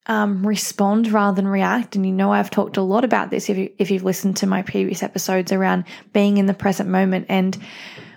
um, 0.07 0.45
respond 0.45 1.11
rather 1.11 1.35
than 1.35 1.47
react. 1.47 1.95
And 1.95 2.05
you 2.05 2.11
know, 2.11 2.31
I've 2.31 2.51
talked 2.51 2.77
a 2.77 2.81
lot 2.81 3.03
about 3.03 3.29
this 3.29 3.49
if, 3.49 3.57
you, 3.57 3.71
if 3.77 3.89
you've 3.89 4.03
listened 4.03 4.37
to 4.37 4.47
my 4.47 4.61
previous 4.61 5.01
episodes 5.01 5.51
around 5.51 5.85
being 6.13 6.37
in 6.37 6.45
the 6.45 6.53
present 6.53 6.89
moment 6.89 7.25
and 7.29 7.57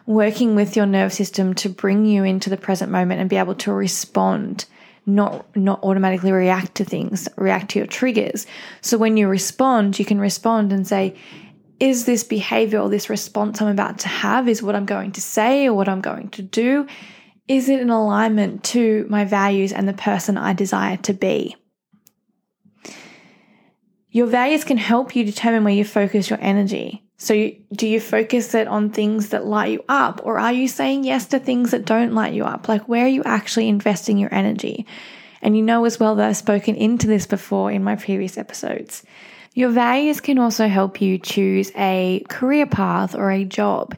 working 0.06 0.54
with 0.54 0.76
your 0.76 0.86
nerve 0.86 1.12
system 1.12 1.54
to 1.54 1.68
bring 1.68 2.06
you 2.06 2.24
into 2.24 2.50
the 2.50 2.56
present 2.56 2.90
moment 2.90 3.20
and 3.20 3.30
be 3.30 3.36
able 3.36 3.54
to 3.54 3.72
respond 3.72 4.64
not 5.08 5.44
not 5.56 5.82
automatically 5.82 6.30
react 6.30 6.74
to 6.76 6.84
things 6.84 7.28
react 7.36 7.70
to 7.70 7.78
your 7.78 7.86
triggers. 7.86 8.46
So 8.80 8.98
when 8.98 9.16
you 9.16 9.26
respond 9.26 9.98
you 9.98 10.04
can 10.04 10.20
respond 10.20 10.72
and 10.72 10.86
say 10.86 11.16
is 11.80 12.04
this 12.04 12.24
behavior 12.24 12.80
or 12.80 12.88
this 12.88 13.08
response 13.08 13.62
i'm 13.62 13.68
about 13.68 14.00
to 14.00 14.08
have 14.08 14.48
is 14.48 14.62
what 14.62 14.74
i'm 14.74 14.86
going 14.86 15.12
to 15.12 15.20
say 15.20 15.66
or 15.66 15.74
what 15.74 15.88
i'm 15.88 16.00
going 16.00 16.28
to 16.30 16.42
do? 16.42 16.86
Is 17.48 17.70
it 17.70 17.80
in 17.80 17.88
alignment 17.88 18.62
to 18.64 19.06
my 19.08 19.24
values 19.24 19.72
and 19.72 19.88
the 19.88 19.94
person 19.94 20.36
i 20.36 20.52
desire 20.52 20.98
to 20.98 21.14
be? 21.14 21.56
Your 24.10 24.26
values 24.26 24.64
can 24.64 24.76
help 24.76 25.16
you 25.16 25.24
determine 25.24 25.64
where 25.64 25.74
you 25.74 25.84
focus 25.84 26.28
your 26.28 26.40
energy. 26.42 27.07
So, 27.20 27.50
do 27.72 27.88
you 27.88 28.00
focus 28.00 28.54
it 28.54 28.68
on 28.68 28.90
things 28.90 29.30
that 29.30 29.44
light 29.44 29.72
you 29.72 29.84
up, 29.88 30.20
or 30.22 30.38
are 30.38 30.52
you 30.52 30.68
saying 30.68 31.02
yes 31.02 31.26
to 31.26 31.40
things 31.40 31.72
that 31.72 31.84
don't 31.84 32.14
light 32.14 32.32
you 32.32 32.44
up? 32.44 32.68
Like, 32.68 32.88
where 32.88 33.04
are 33.04 33.08
you 33.08 33.24
actually 33.24 33.68
investing 33.68 34.18
your 34.18 34.32
energy? 34.32 34.86
And 35.42 35.56
you 35.56 35.62
know 35.62 35.84
as 35.84 35.98
well 35.98 36.14
that 36.14 36.28
I've 36.28 36.36
spoken 36.36 36.76
into 36.76 37.08
this 37.08 37.26
before 37.26 37.72
in 37.72 37.82
my 37.82 37.96
previous 37.96 38.38
episodes. 38.38 39.02
Your 39.54 39.70
values 39.70 40.20
can 40.20 40.38
also 40.38 40.68
help 40.68 41.00
you 41.00 41.18
choose 41.18 41.72
a 41.76 42.24
career 42.28 42.66
path 42.66 43.16
or 43.16 43.32
a 43.32 43.44
job. 43.44 43.96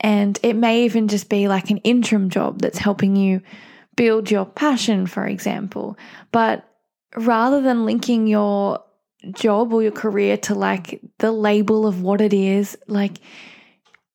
And 0.00 0.38
it 0.42 0.54
may 0.54 0.84
even 0.84 1.08
just 1.08 1.28
be 1.28 1.48
like 1.48 1.70
an 1.70 1.78
interim 1.78 2.30
job 2.30 2.60
that's 2.62 2.78
helping 2.78 3.14
you 3.14 3.42
build 3.96 4.30
your 4.30 4.46
passion, 4.46 5.06
for 5.06 5.26
example. 5.26 5.98
But 6.32 6.66
rather 7.14 7.60
than 7.60 7.84
linking 7.84 8.26
your 8.26 8.82
job 9.32 9.72
or 9.72 9.82
your 9.82 9.92
career 9.92 10.36
to 10.38 10.54
like 10.54 11.00
the 11.18 11.32
label 11.32 11.86
of 11.86 12.02
what 12.02 12.20
it 12.20 12.32
is, 12.32 12.76
like 12.86 13.18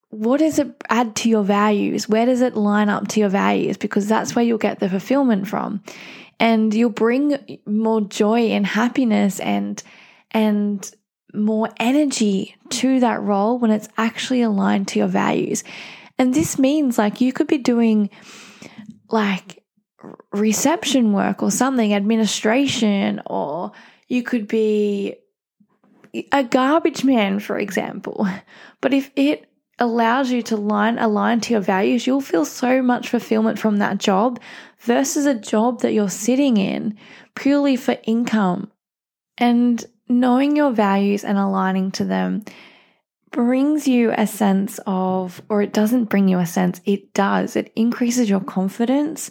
what 0.09 0.39
does 0.39 0.57
it 0.59 0.75
add 0.89 1.15
to 1.17 1.29
your 1.29 1.43
values? 1.43 2.09
Where 2.09 2.25
does 2.25 2.41
it 2.41 2.55
line 2.55 2.89
up 2.89 3.07
to 3.09 3.19
your 3.19 3.29
values? 3.29 3.77
Because 3.77 4.07
that's 4.07 4.35
where 4.35 4.43
you'll 4.43 4.57
get 4.57 4.79
the 4.79 4.89
fulfillment 4.89 5.47
from. 5.47 5.83
And 6.39 6.73
you'll 6.73 6.89
bring 6.89 7.59
more 7.65 8.01
joy 8.01 8.49
and 8.49 8.65
happiness 8.65 9.39
and 9.39 9.81
and 10.31 10.89
more 11.33 11.69
energy 11.79 12.55
to 12.69 12.99
that 13.01 13.21
role 13.21 13.59
when 13.59 13.71
it's 13.71 13.89
actually 13.97 14.41
aligned 14.41 14.87
to 14.89 14.99
your 14.99 15.07
values. 15.07 15.63
And 16.17 16.33
this 16.33 16.57
means 16.57 16.97
like 16.97 17.21
you 17.21 17.31
could 17.31 17.47
be 17.47 17.57
doing 17.59 18.09
like 19.09 19.63
reception 20.31 21.13
work 21.13 21.43
or 21.43 21.51
something, 21.51 21.93
administration 21.93 23.21
or 23.25 23.71
you 24.09 24.23
could 24.23 24.47
be 24.47 25.15
a 26.31 26.43
garbage 26.43 27.03
man, 27.05 27.39
for 27.39 27.57
example. 27.57 28.27
But 28.81 28.93
if 28.93 29.11
it 29.15 29.45
allows 29.77 30.31
you 30.31 30.41
to 30.41 30.57
line 30.57 30.97
align 30.99 31.39
to 31.41 31.53
your 31.53 31.61
values, 31.61 32.05
you'll 32.05 32.21
feel 32.21 32.45
so 32.45 32.81
much 32.81 33.09
fulfillment 33.09 33.59
from 33.59 33.77
that 33.77 33.97
job 33.97 34.39
versus 34.79 35.25
a 35.25 35.35
job 35.35 35.81
that 35.81 35.93
you're 35.93 36.09
sitting 36.09 36.57
in 36.57 36.97
purely 37.35 37.75
for 37.75 37.97
income. 38.03 38.71
And 39.37 39.85
knowing 40.09 40.55
your 40.55 40.71
values 40.71 41.23
and 41.23 41.37
aligning 41.37 41.91
to 41.91 42.03
them 42.03 42.43
brings 43.31 43.87
you 43.87 44.11
a 44.17 44.25
sense 44.25 44.79
of, 44.87 45.41
or 45.49 45.61
it 45.61 45.71
doesn't 45.71 46.05
bring 46.05 46.27
you 46.27 46.39
a 46.39 46.45
sense, 46.45 46.81
it 46.83 47.13
does. 47.13 47.55
It 47.55 47.71
increases 47.75 48.29
your 48.29 48.41
confidence 48.41 49.29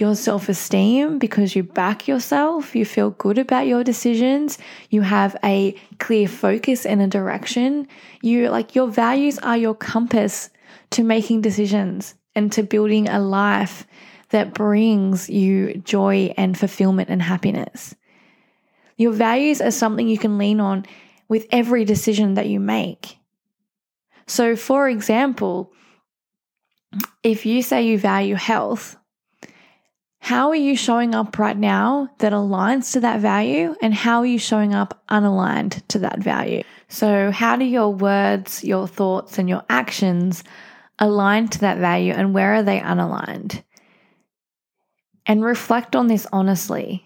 your 0.00 0.14
self 0.14 0.48
esteem 0.48 1.18
because 1.18 1.56
you 1.56 1.62
back 1.62 2.06
yourself, 2.08 2.74
you 2.74 2.84
feel 2.84 3.10
good 3.10 3.38
about 3.38 3.66
your 3.66 3.84
decisions, 3.84 4.58
you 4.90 5.02
have 5.02 5.36
a 5.44 5.74
clear 5.98 6.28
focus 6.28 6.86
and 6.86 7.02
a 7.02 7.06
direction. 7.06 7.88
You 8.22 8.50
like 8.50 8.74
your 8.74 8.88
values 8.88 9.38
are 9.38 9.56
your 9.56 9.74
compass 9.74 10.50
to 10.90 11.02
making 11.02 11.40
decisions 11.40 12.14
and 12.34 12.52
to 12.52 12.62
building 12.62 13.08
a 13.08 13.20
life 13.20 13.86
that 14.30 14.54
brings 14.54 15.28
you 15.28 15.74
joy 15.78 16.32
and 16.36 16.56
fulfillment 16.56 17.08
and 17.08 17.22
happiness. 17.22 17.94
Your 18.96 19.12
values 19.12 19.60
are 19.60 19.70
something 19.70 20.08
you 20.08 20.18
can 20.18 20.38
lean 20.38 20.60
on 20.60 20.84
with 21.28 21.46
every 21.50 21.84
decision 21.84 22.34
that 22.34 22.48
you 22.48 22.60
make. 22.60 23.18
So, 24.26 24.56
for 24.56 24.88
example, 24.88 25.72
if 27.22 27.46
you 27.46 27.62
say 27.62 27.86
you 27.86 27.98
value 27.98 28.34
health, 28.34 28.96
how 30.20 30.48
are 30.48 30.56
you 30.56 30.76
showing 30.76 31.14
up 31.14 31.38
right 31.38 31.56
now 31.56 32.08
that 32.18 32.32
aligns 32.32 32.92
to 32.92 33.00
that 33.00 33.20
value? 33.20 33.74
And 33.80 33.94
how 33.94 34.20
are 34.20 34.26
you 34.26 34.38
showing 34.38 34.74
up 34.74 35.02
unaligned 35.08 35.86
to 35.88 36.00
that 36.00 36.18
value? 36.18 36.62
So, 36.88 37.30
how 37.30 37.56
do 37.56 37.64
your 37.64 37.94
words, 37.94 38.64
your 38.64 38.88
thoughts, 38.88 39.38
and 39.38 39.48
your 39.48 39.62
actions 39.68 40.42
align 40.98 41.48
to 41.48 41.60
that 41.60 41.78
value? 41.78 42.12
And 42.12 42.34
where 42.34 42.54
are 42.54 42.62
they 42.62 42.80
unaligned? 42.80 43.62
And 45.24 45.44
reflect 45.44 45.94
on 45.94 46.08
this 46.08 46.26
honestly 46.32 47.04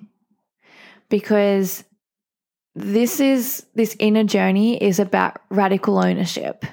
because 1.09 1.85
this 2.75 3.21
is 3.21 3.66
this 3.75 3.95
inner 3.99 4.25
journey 4.25 4.83
is 4.83 4.99
about 4.99 5.40
radical 5.50 5.99
ownership. 5.99 6.64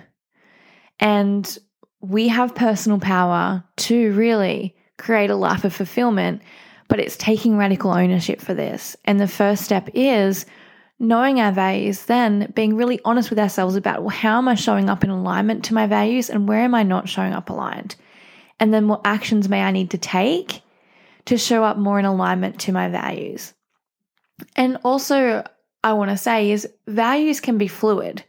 And 0.99 1.57
we 2.01 2.29
have 2.29 2.55
personal 2.55 2.99
power 2.99 3.63
to 3.77 4.13
really 4.13 4.75
create 4.99 5.29
a 5.29 5.35
life 5.35 5.63
of 5.63 5.73
fulfillment, 5.73 6.41
but 6.87 6.99
it's 6.99 7.17
taking 7.17 7.57
radical 7.57 7.91
ownership 7.91 8.41
for 8.41 8.53
this. 8.53 8.95
And 9.05 9.19
the 9.19 9.27
first 9.27 9.63
step 9.63 9.89
is 9.93 10.45
knowing 10.99 11.39
our 11.39 11.51
values, 11.51 12.05
then 12.05 12.51
being 12.53 12.75
really 12.75 12.99
honest 13.05 13.29
with 13.29 13.39
ourselves 13.39 13.75
about 13.75 14.01
well, 14.01 14.09
how 14.09 14.37
am 14.37 14.47
I 14.47 14.55
showing 14.55 14.89
up 14.89 15.03
in 15.03 15.09
alignment 15.09 15.65
to 15.65 15.73
my 15.73 15.87
values 15.87 16.29
and 16.29 16.47
where 16.47 16.59
am 16.59 16.75
I 16.75 16.83
not 16.83 17.09
showing 17.09 17.33
up 17.33 17.49
aligned? 17.49 17.95
And 18.59 18.73
then 18.73 18.87
what 18.87 19.01
actions 19.05 19.47
may 19.47 19.63
I 19.63 19.71
need 19.71 19.91
to 19.91 19.97
take 19.97 20.61
to 21.25 21.37
show 21.37 21.63
up 21.63 21.77
more 21.77 21.97
in 21.97 22.05
alignment 22.05 22.59
to 22.61 22.73
my 22.73 22.89
values? 22.89 23.53
And 24.55 24.77
also, 24.83 25.43
I 25.83 25.93
want 25.93 26.11
to 26.11 26.17
say 26.17 26.51
is 26.51 26.67
values 26.87 27.39
can 27.39 27.57
be 27.57 27.67
fluid. 27.67 28.23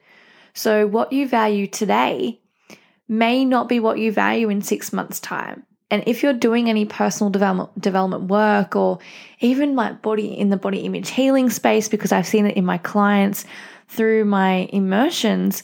So, 0.54 0.86
what 0.86 1.12
you 1.12 1.26
value 1.28 1.66
today 1.66 2.40
may 3.08 3.44
not 3.44 3.68
be 3.68 3.80
what 3.80 3.98
you 3.98 4.12
value 4.12 4.48
in 4.48 4.62
six 4.62 4.92
months' 4.92 5.20
time. 5.20 5.64
And 5.90 6.04
if 6.06 6.22
you're 6.22 6.32
doing 6.32 6.70
any 6.70 6.84
personal 6.84 7.30
development 7.30 7.80
development 7.80 8.24
work 8.24 8.76
or 8.76 8.98
even 9.40 9.74
like 9.74 10.02
body 10.02 10.28
in 10.28 10.50
the 10.50 10.56
body 10.56 10.80
image 10.80 11.10
healing 11.10 11.50
space, 11.50 11.88
because 11.88 12.12
I've 12.12 12.26
seen 12.26 12.46
it 12.46 12.56
in 12.56 12.64
my 12.64 12.78
clients 12.78 13.44
through 13.88 14.24
my 14.24 14.68
immersions, 14.72 15.62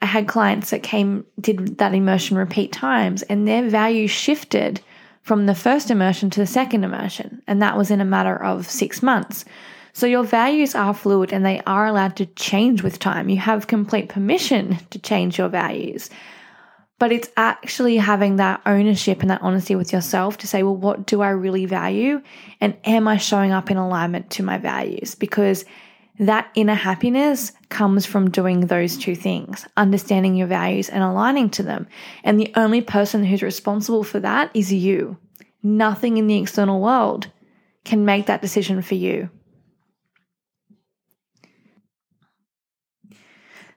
I 0.00 0.06
had 0.06 0.28
clients 0.28 0.70
that 0.70 0.82
came, 0.82 1.26
did 1.40 1.78
that 1.78 1.94
immersion 1.94 2.38
repeat 2.38 2.72
times, 2.72 3.22
and 3.24 3.46
their 3.46 3.68
values 3.68 4.10
shifted 4.10 4.80
from 5.22 5.46
the 5.46 5.54
first 5.54 5.90
immersion 5.90 6.30
to 6.30 6.40
the 6.40 6.46
second 6.46 6.84
immersion. 6.84 7.42
And 7.46 7.60
that 7.60 7.76
was 7.76 7.90
in 7.90 8.00
a 8.00 8.04
matter 8.04 8.42
of 8.42 8.70
six 8.70 9.02
months. 9.02 9.44
So 9.92 10.06
your 10.06 10.22
values 10.22 10.74
are 10.74 10.94
fluid 10.94 11.32
and 11.32 11.44
they 11.44 11.60
are 11.66 11.86
allowed 11.86 12.16
to 12.16 12.26
change 12.26 12.82
with 12.82 12.98
time. 12.98 13.28
You 13.28 13.38
have 13.38 13.66
complete 13.66 14.08
permission 14.08 14.78
to 14.90 14.98
change 14.98 15.36
your 15.36 15.48
values. 15.48 16.08
But 16.98 17.12
it's 17.12 17.28
actually 17.36 17.96
having 17.96 18.36
that 18.36 18.60
ownership 18.66 19.20
and 19.20 19.30
that 19.30 19.42
honesty 19.42 19.76
with 19.76 19.92
yourself 19.92 20.38
to 20.38 20.48
say, 20.48 20.62
well, 20.62 20.76
what 20.76 21.06
do 21.06 21.20
I 21.20 21.30
really 21.30 21.64
value? 21.64 22.20
And 22.60 22.76
am 22.84 23.06
I 23.06 23.18
showing 23.18 23.52
up 23.52 23.70
in 23.70 23.76
alignment 23.76 24.30
to 24.30 24.42
my 24.42 24.58
values? 24.58 25.14
Because 25.14 25.64
that 26.18 26.50
inner 26.56 26.74
happiness 26.74 27.52
comes 27.68 28.04
from 28.04 28.30
doing 28.30 28.62
those 28.62 28.96
two 28.96 29.14
things, 29.14 29.66
understanding 29.76 30.34
your 30.34 30.48
values 30.48 30.88
and 30.88 31.04
aligning 31.04 31.50
to 31.50 31.62
them. 31.62 31.86
And 32.24 32.40
the 32.40 32.52
only 32.56 32.80
person 32.80 33.24
who's 33.24 33.42
responsible 33.42 34.02
for 34.02 34.18
that 34.20 34.50
is 34.54 34.72
you. 34.72 35.16
Nothing 35.62 36.16
in 36.16 36.26
the 36.26 36.38
external 36.38 36.80
world 36.80 37.30
can 37.84 38.04
make 38.04 38.26
that 38.26 38.42
decision 38.42 38.82
for 38.82 38.96
you. 38.96 39.30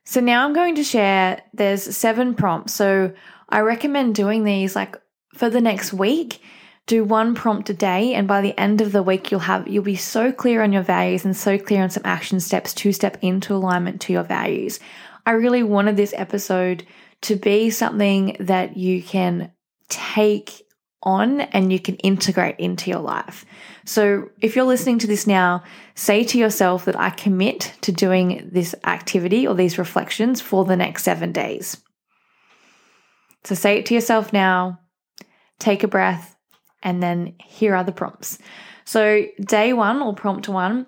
So 0.05 0.19
now 0.19 0.45
I'm 0.45 0.53
going 0.53 0.75
to 0.75 0.83
share 0.83 1.41
there's 1.53 1.95
seven 1.95 2.33
prompts. 2.33 2.73
So 2.73 3.13
I 3.49 3.59
recommend 3.59 4.15
doing 4.15 4.43
these 4.43 4.75
like 4.75 4.97
for 5.33 5.49
the 5.49 5.61
next 5.61 5.93
week 5.93 6.41
do 6.87 7.03
one 7.03 7.35
prompt 7.35 7.69
a 7.69 7.73
day 7.73 8.13
and 8.13 8.27
by 8.27 8.41
the 8.41 8.57
end 8.59 8.81
of 8.81 8.91
the 8.91 9.03
week 9.03 9.31
you'll 9.31 9.39
have 9.39 9.67
you'll 9.67 9.83
be 9.83 9.95
so 9.95 10.31
clear 10.31 10.61
on 10.61 10.73
your 10.73 10.81
values 10.81 11.23
and 11.25 11.35
so 11.37 11.57
clear 11.57 11.83
on 11.83 11.89
some 11.89 12.03
action 12.05 12.39
steps 12.39 12.73
to 12.73 12.91
step 12.91 13.17
into 13.21 13.53
alignment 13.53 14.01
to 14.01 14.11
your 14.11 14.23
values 14.23 14.79
i 15.25 15.31
really 15.31 15.63
wanted 15.63 15.95
this 15.95 16.13
episode 16.17 16.85
to 17.21 17.35
be 17.35 17.69
something 17.69 18.35
that 18.39 18.75
you 18.77 19.01
can 19.01 19.51
take 19.89 20.63
on 21.03 21.41
and 21.41 21.71
you 21.71 21.79
can 21.79 21.95
integrate 21.97 22.59
into 22.59 22.89
your 22.89 22.99
life 22.99 23.45
so 23.91 24.29
if 24.41 24.55
you're 24.55 24.65
listening 24.65 24.99
to 24.99 25.07
this 25.07 25.27
now 25.27 25.63
say 25.95 26.23
to 26.23 26.37
yourself 26.37 26.85
that 26.85 26.99
i 26.99 27.09
commit 27.09 27.73
to 27.81 27.91
doing 27.91 28.49
this 28.51 28.73
activity 28.85 29.45
or 29.47 29.55
these 29.55 29.77
reflections 29.77 30.41
for 30.41 30.65
the 30.65 30.75
next 30.75 31.03
seven 31.03 31.31
days 31.31 31.77
so 33.43 33.55
say 33.55 33.77
it 33.77 33.85
to 33.85 33.93
yourself 33.93 34.31
now 34.33 34.79
take 35.59 35.83
a 35.83 35.87
breath 35.87 36.35
and 36.83 37.01
then 37.01 37.35
here 37.43 37.75
are 37.75 37.83
the 37.83 37.91
prompts. 37.91 38.39
So, 38.85 39.25
day 39.39 39.73
one 39.73 40.01
or 40.01 40.13
prompt 40.13 40.49
one, 40.49 40.87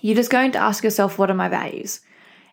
you're 0.00 0.16
just 0.16 0.30
going 0.30 0.52
to 0.52 0.58
ask 0.58 0.84
yourself, 0.84 1.18
What 1.18 1.30
are 1.30 1.34
my 1.34 1.48
values? 1.48 2.00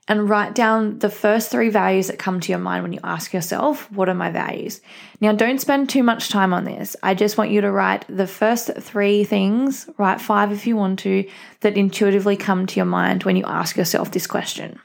And 0.07 0.27
write 0.27 0.55
down 0.55 0.99
the 0.99 1.11
first 1.11 1.51
three 1.51 1.69
values 1.69 2.07
that 2.07 2.17
come 2.17 2.39
to 2.39 2.51
your 2.51 2.59
mind 2.59 2.83
when 2.83 2.91
you 2.91 2.99
ask 3.03 3.33
yourself, 3.33 3.89
What 3.91 4.09
are 4.09 4.15
my 4.15 4.31
values? 4.31 4.81
Now, 5.21 5.31
don't 5.31 5.61
spend 5.61 5.89
too 5.89 6.03
much 6.03 6.29
time 6.29 6.53
on 6.53 6.65
this. 6.65 6.95
I 7.03 7.13
just 7.13 7.37
want 7.37 7.51
you 7.51 7.61
to 7.61 7.71
write 7.71 8.05
the 8.09 8.27
first 8.27 8.71
three 8.79 9.23
things, 9.23 9.87
write 9.97 10.19
five 10.19 10.51
if 10.51 10.65
you 10.65 10.75
want 10.75 10.99
to, 10.99 11.29
that 11.61 11.77
intuitively 11.77 12.35
come 12.35 12.65
to 12.65 12.75
your 12.77 12.85
mind 12.85 13.23
when 13.23 13.35
you 13.35 13.45
ask 13.45 13.77
yourself 13.77 14.11
this 14.11 14.27
question. 14.27 14.79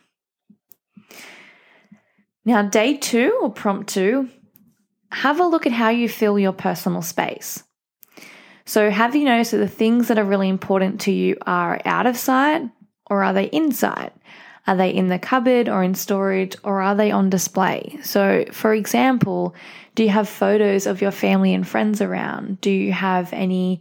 Now, 2.45 2.63
day 2.63 2.97
two 2.97 3.39
or 3.43 3.51
prompt 3.51 3.89
two, 3.89 4.29
have 5.11 5.41
a 5.41 5.47
look 5.47 5.67
at 5.67 5.73
how 5.73 5.89
you 5.89 6.09
fill 6.09 6.39
your 6.39 6.53
personal 6.53 7.03
space. 7.03 7.65
So, 8.67 8.91
have 8.91 9.17
you 9.17 9.25
noticed 9.25 9.53
that 9.53 9.59
the 9.59 9.69
things 9.69 10.09
that 10.09 10.19
are 10.19 10.25
really 10.25 10.49
important 10.49 11.01
to 11.03 11.13
you 11.13 11.37
are 11.47 11.81
out 11.85 12.07
of 12.07 12.17
sight 12.17 12.63
or 13.09 13.25
are 13.25 13.33
they 13.33 13.47
inside? 13.47 14.13
Are 14.67 14.77
they 14.77 14.91
in 14.91 15.09
the 15.09 15.19
cupboard 15.19 15.69
or 15.69 15.83
in 15.83 15.95
storage 15.95 16.57
or 16.65 16.81
are 16.83 16.95
they 16.95 17.11
on 17.11 17.31
display? 17.31 17.99
So, 18.03 18.45
for 18.53 18.75
example, 18.75 19.55
do 19.95 20.03
you 20.03 20.11
have 20.11 20.29
photos 20.29 20.87
of 20.87 21.01
your 21.01 21.13
family 21.13 21.55
and 21.55 21.67
friends 21.67 22.01
around? 22.01 22.61
Do 22.61 22.71
you 22.71 22.93
have 22.93 23.33
any 23.33 23.81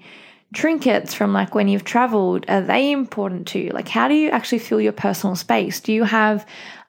trinkets 0.54 1.14
from 1.14 1.34
like 1.34 1.56
when 1.56 1.68
you've 1.68 1.84
traveled? 1.84 2.46
Are 2.48 2.62
they 2.62 2.92
important 2.92 3.48
to 3.48 3.60
you? 3.60 3.72
Like, 3.72 3.88
how 3.88 4.08
do 4.08 4.14
you 4.14 4.30
actually 4.30 4.60
fill 4.60 4.80
your 4.80 4.94
personal 4.94 5.36
space? 5.36 5.80
Do 5.80 5.92
you 5.92 6.04
have 6.04 6.46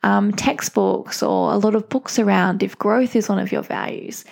um, 0.07 0.33
textbooks 0.33 1.23
or 1.23 1.53
a 1.53 1.57
lot 1.57 1.75
of 1.75 1.89
books 1.89 2.19
around 2.19 2.63
if 2.63 2.79
growth 2.79 3.17
is 3.17 3.29
one 3.29 3.41
of 3.41 3.51
your 3.51 3.63
values. 3.63 4.25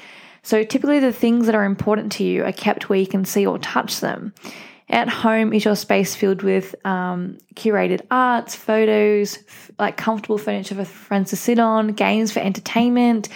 So 0.43 0.63
typically, 0.63 1.01
the 1.01 1.13
things 1.13 1.47
that 1.47 1.55
are 1.55 1.65
important 1.65 2.13
to 2.13 2.25
you 2.25 2.45
are 2.45 2.53
kept 2.53 2.89
where 2.89 2.99
you 2.99 3.07
can 3.07 3.25
see 3.25 3.45
or 3.45 3.59
touch 3.59 4.01
them. 4.01 4.33
At 4.89 5.09
home, 5.09 5.53
is 5.53 5.65
your 5.65 5.77
space 5.77 6.15
filled 6.15 6.43
with 6.43 6.75
um, 6.85 7.39
curated 7.55 8.03
arts, 8.11 8.55
photos, 8.55 9.39
f- 9.39 9.71
like 9.79 9.97
comfortable 9.97 10.37
furniture 10.37 10.75
for 10.75 10.85
friends 10.85 11.31
to 11.31 11.37
sit 11.37 11.59
on, 11.59 11.89
games 11.89 12.33
for 12.33 12.41
entertainment? 12.41 13.29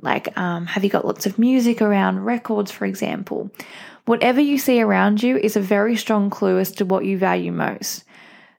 Like, 0.00 0.36
um, 0.36 0.66
have 0.66 0.82
you 0.84 0.90
got 0.90 1.04
lots 1.04 1.24
of 1.24 1.38
music 1.38 1.80
around, 1.80 2.24
records, 2.24 2.72
for 2.72 2.84
example? 2.84 3.50
Whatever 4.06 4.40
you 4.40 4.58
see 4.58 4.80
around 4.80 5.22
you 5.22 5.36
is 5.36 5.56
a 5.56 5.60
very 5.60 5.94
strong 5.94 6.30
clue 6.30 6.58
as 6.58 6.72
to 6.72 6.84
what 6.84 7.04
you 7.04 7.16
value 7.16 7.52
most. 7.52 8.04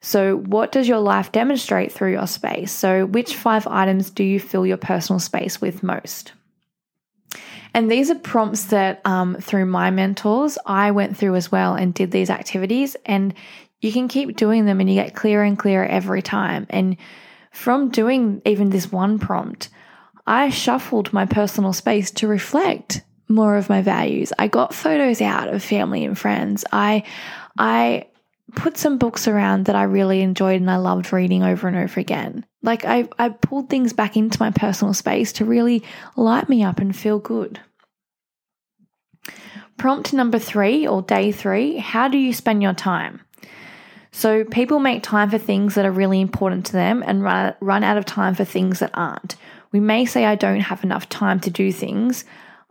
So, 0.02 0.38
what 0.38 0.71
does 0.71 0.88
your 0.88 0.99
life 0.99 1.32
demonstrate 1.34 1.91
through 1.91 2.12
your 2.13 2.28
space? 2.28 2.71
So, 2.71 3.06
which 3.06 3.36
five 3.36 3.67
items 3.67 4.10
do 4.12 4.23
you 4.23 4.39
fill 4.39 4.65
your 4.65 4.78
personal 4.78 5.19
space 5.19 5.60
with 5.60 5.84
most? 5.84 6.32
And 7.73 7.89
these 7.89 8.10
are 8.10 8.15
prompts 8.15 8.65
that, 8.65 9.01
um, 9.05 9.36
through 9.36 9.65
my 9.65 9.91
mentors, 9.91 10.58
I 10.65 10.91
went 10.91 11.17
through 11.17 11.36
as 11.36 11.51
well 11.51 11.75
and 11.75 11.93
did 11.93 12.12
these 12.12 12.29
activities. 12.29 12.95
And 13.05 13.34
you 13.82 13.91
can 13.91 14.08
keep 14.08 14.36
doing 14.36 14.65
them 14.65 14.79
and 14.79 14.89
you 14.89 14.95
get 14.95 15.15
clearer 15.15 15.43
and 15.43 15.58
clearer 15.58 15.86
every 15.86 16.21
time. 16.21 16.65
And 16.69 16.97
from 17.51 17.89
doing 17.89 18.41
even 18.45 18.69
this 18.69 18.91
one 18.91 19.19
prompt, 19.19 19.69
I 20.25 20.49
shuffled 20.49 21.13
my 21.13 21.25
personal 21.25 21.73
space 21.73 22.12
to 22.12 22.27
reflect 22.27 23.01
more 23.27 23.58
of 23.58 23.69
my 23.69 23.82
values. 23.82 24.34
I 24.38 24.47
got 24.47 24.73
photos 24.73 25.21
out 25.21 25.47
of 25.47 25.63
family 25.63 26.03
and 26.03 26.17
friends. 26.17 26.65
I 26.71 27.03
I 27.58 28.08
put 28.55 28.77
some 28.77 28.97
books 28.97 29.27
around 29.27 29.65
that 29.65 29.75
I 29.75 29.84
really 29.84 30.21
enjoyed 30.21 30.60
and 30.60 30.71
I 30.71 30.77
loved 30.77 31.13
reading 31.13 31.43
over 31.43 31.67
and 31.67 31.77
over 31.77 31.99
again. 31.99 32.45
Like 32.62 32.86
I, 32.86 33.08
I 33.17 33.30
pulled 33.30 33.69
things 33.69 33.93
back 33.93 34.17
into 34.17 34.41
my 34.41 34.52
personal 34.52 34.93
space 34.93 35.32
to 35.34 35.45
really 35.45 35.84
light 36.15 36.50
me 36.50 36.63
up 36.63 36.80
and 36.80 36.95
feel 36.95 37.19
good. 37.19 37.60
Prompt 39.78 40.12
number 40.12 40.39
three 40.39 40.86
or 40.86 41.02
day 41.02 41.32
three 41.32 41.78
how 41.78 42.10
do 42.10 42.17
you 42.17 42.34
spend 42.34 42.62
your 42.62 42.74
time? 42.74 43.22
So, 44.12 44.43
people 44.43 44.80
make 44.80 45.04
time 45.04 45.30
for 45.30 45.38
things 45.38 45.76
that 45.76 45.86
are 45.86 45.91
really 45.91 46.19
important 46.19 46.65
to 46.67 46.72
them 46.74 47.04
and 47.06 47.24
run, 47.24 47.54
run 47.62 47.84
out 47.84 47.98
of 47.98 48.06
time 48.06 48.34
for 48.34 48.43
things 48.43 48.80
that 48.80 48.91
aren't. 48.93 49.36
We 49.72 49.80
may 49.80 50.06
say, 50.06 50.26
I 50.26 50.36
don't 50.36 50.62
have 50.62 50.84
enough 50.84 51.08
time 51.10 51.39
to 51.41 51.52
do 51.52 51.72
things, 51.72 52.26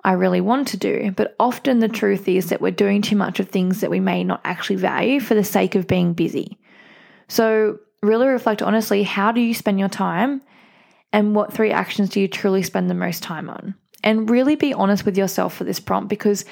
I 0.05 0.13
really 0.13 0.41
want 0.41 0.69
to 0.69 0.77
do. 0.77 1.13
But 1.13 1.37
often 1.39 1.79
the 1.79 1.89
truth 1.89 2.29
is 2.29 2.49
that 2.49 2.61
we're 2.61 2.73
doing 2.73 3.03
too 3.03 3.17
much 3.17 3.41
of 3.41 3.49
things 3.49 3.81
that 3.81 3.91
we 3.91 4.01
may 4.01 4.25
not 4.25 4.41
actually 4.45 4.77
value 4.77 5.21
for 5.21 5.35
the 5.35 5.45
sake 5.45 5.75
of 5.75 5.87
being 5.87 6.13
busy. 6.13 6.59
So, 7.29 7.79
really 8.03 8.29
reflect 8.29 8.63
honestly 8.63 9.03
how 9.03 9.33
do 9.33 9.41
you 9.41 9.55
spend 9.55 9.79
your 9.79 9.89
time 9.89 10.43
and 11.13 11.35
what 11.35 11.53
three 11.53 11.71
actions 11.71 12.11
do 12.11 12.21
you 12.21 12.29
truly 12.29 12.63
spend 12.63 12.91
the 12.91 12.95
most 12.95 13.23
time 13.23 13.49
on? 13.49 13.75
And 14.05 14.31
really 14.31 14.55
be 14.55 14.75
honest 14.75 15.05
with 15.05 15.17
yourself 15.17 15.55
for 15.55 15.65
this 15.65 15.81
prompt 15.81 16.09
because 16.09 16.45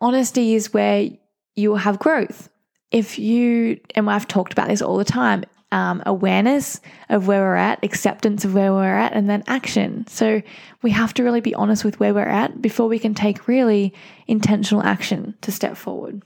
honesty 0.00 0.54
is 0.54 0.72
where 0.72 1.08
you 1.54 1.70
will 1.70 1.76
have 1.76 1.98
growth. 1.98 2.48
If 2.90 3.18
you, 3.18 3.80
and 3.94 4.08
I've 4.08 4.28
talked 4.28 4.52
about 4.52 4.68
this 4.68 4.80
all 4.80 4.96
the 4.96 5.04
time, 5.04 5.44
um, 5.72 6.02
awareness 6.06 6.80
of 7.08 7.26
where 7.26 7.42
we're 7.42 7.56
at, 7.56 7.82
acceptance 7.82 8.44
of 8.44 8.54
where 8.54 8.72
we're 8.72 8.96
at, 8.96 9.12
and 9.12 9.28
then 9.28 9.42
action. 9.48 10.06
So 10.06 10.40
we 10.82 10.92
have 10.92 11.12
to 11.14 11.24
really 11.24 11.40
be 11.40 11.54
honest 11.54 11.84
with 11.84 11.98
where 11.98 12.14
we're 12.14 12.22
at 12.22 12.62
before 12.62 12.86
we 12.86 12.98
can 13.00 13.14
take 13.14 13.48
really 13.48 13.92
intentional 14.28 14.82
action 14.82 15.34
to 15.42 15.50
step 15.50 15.76
forward. 15.76 16.22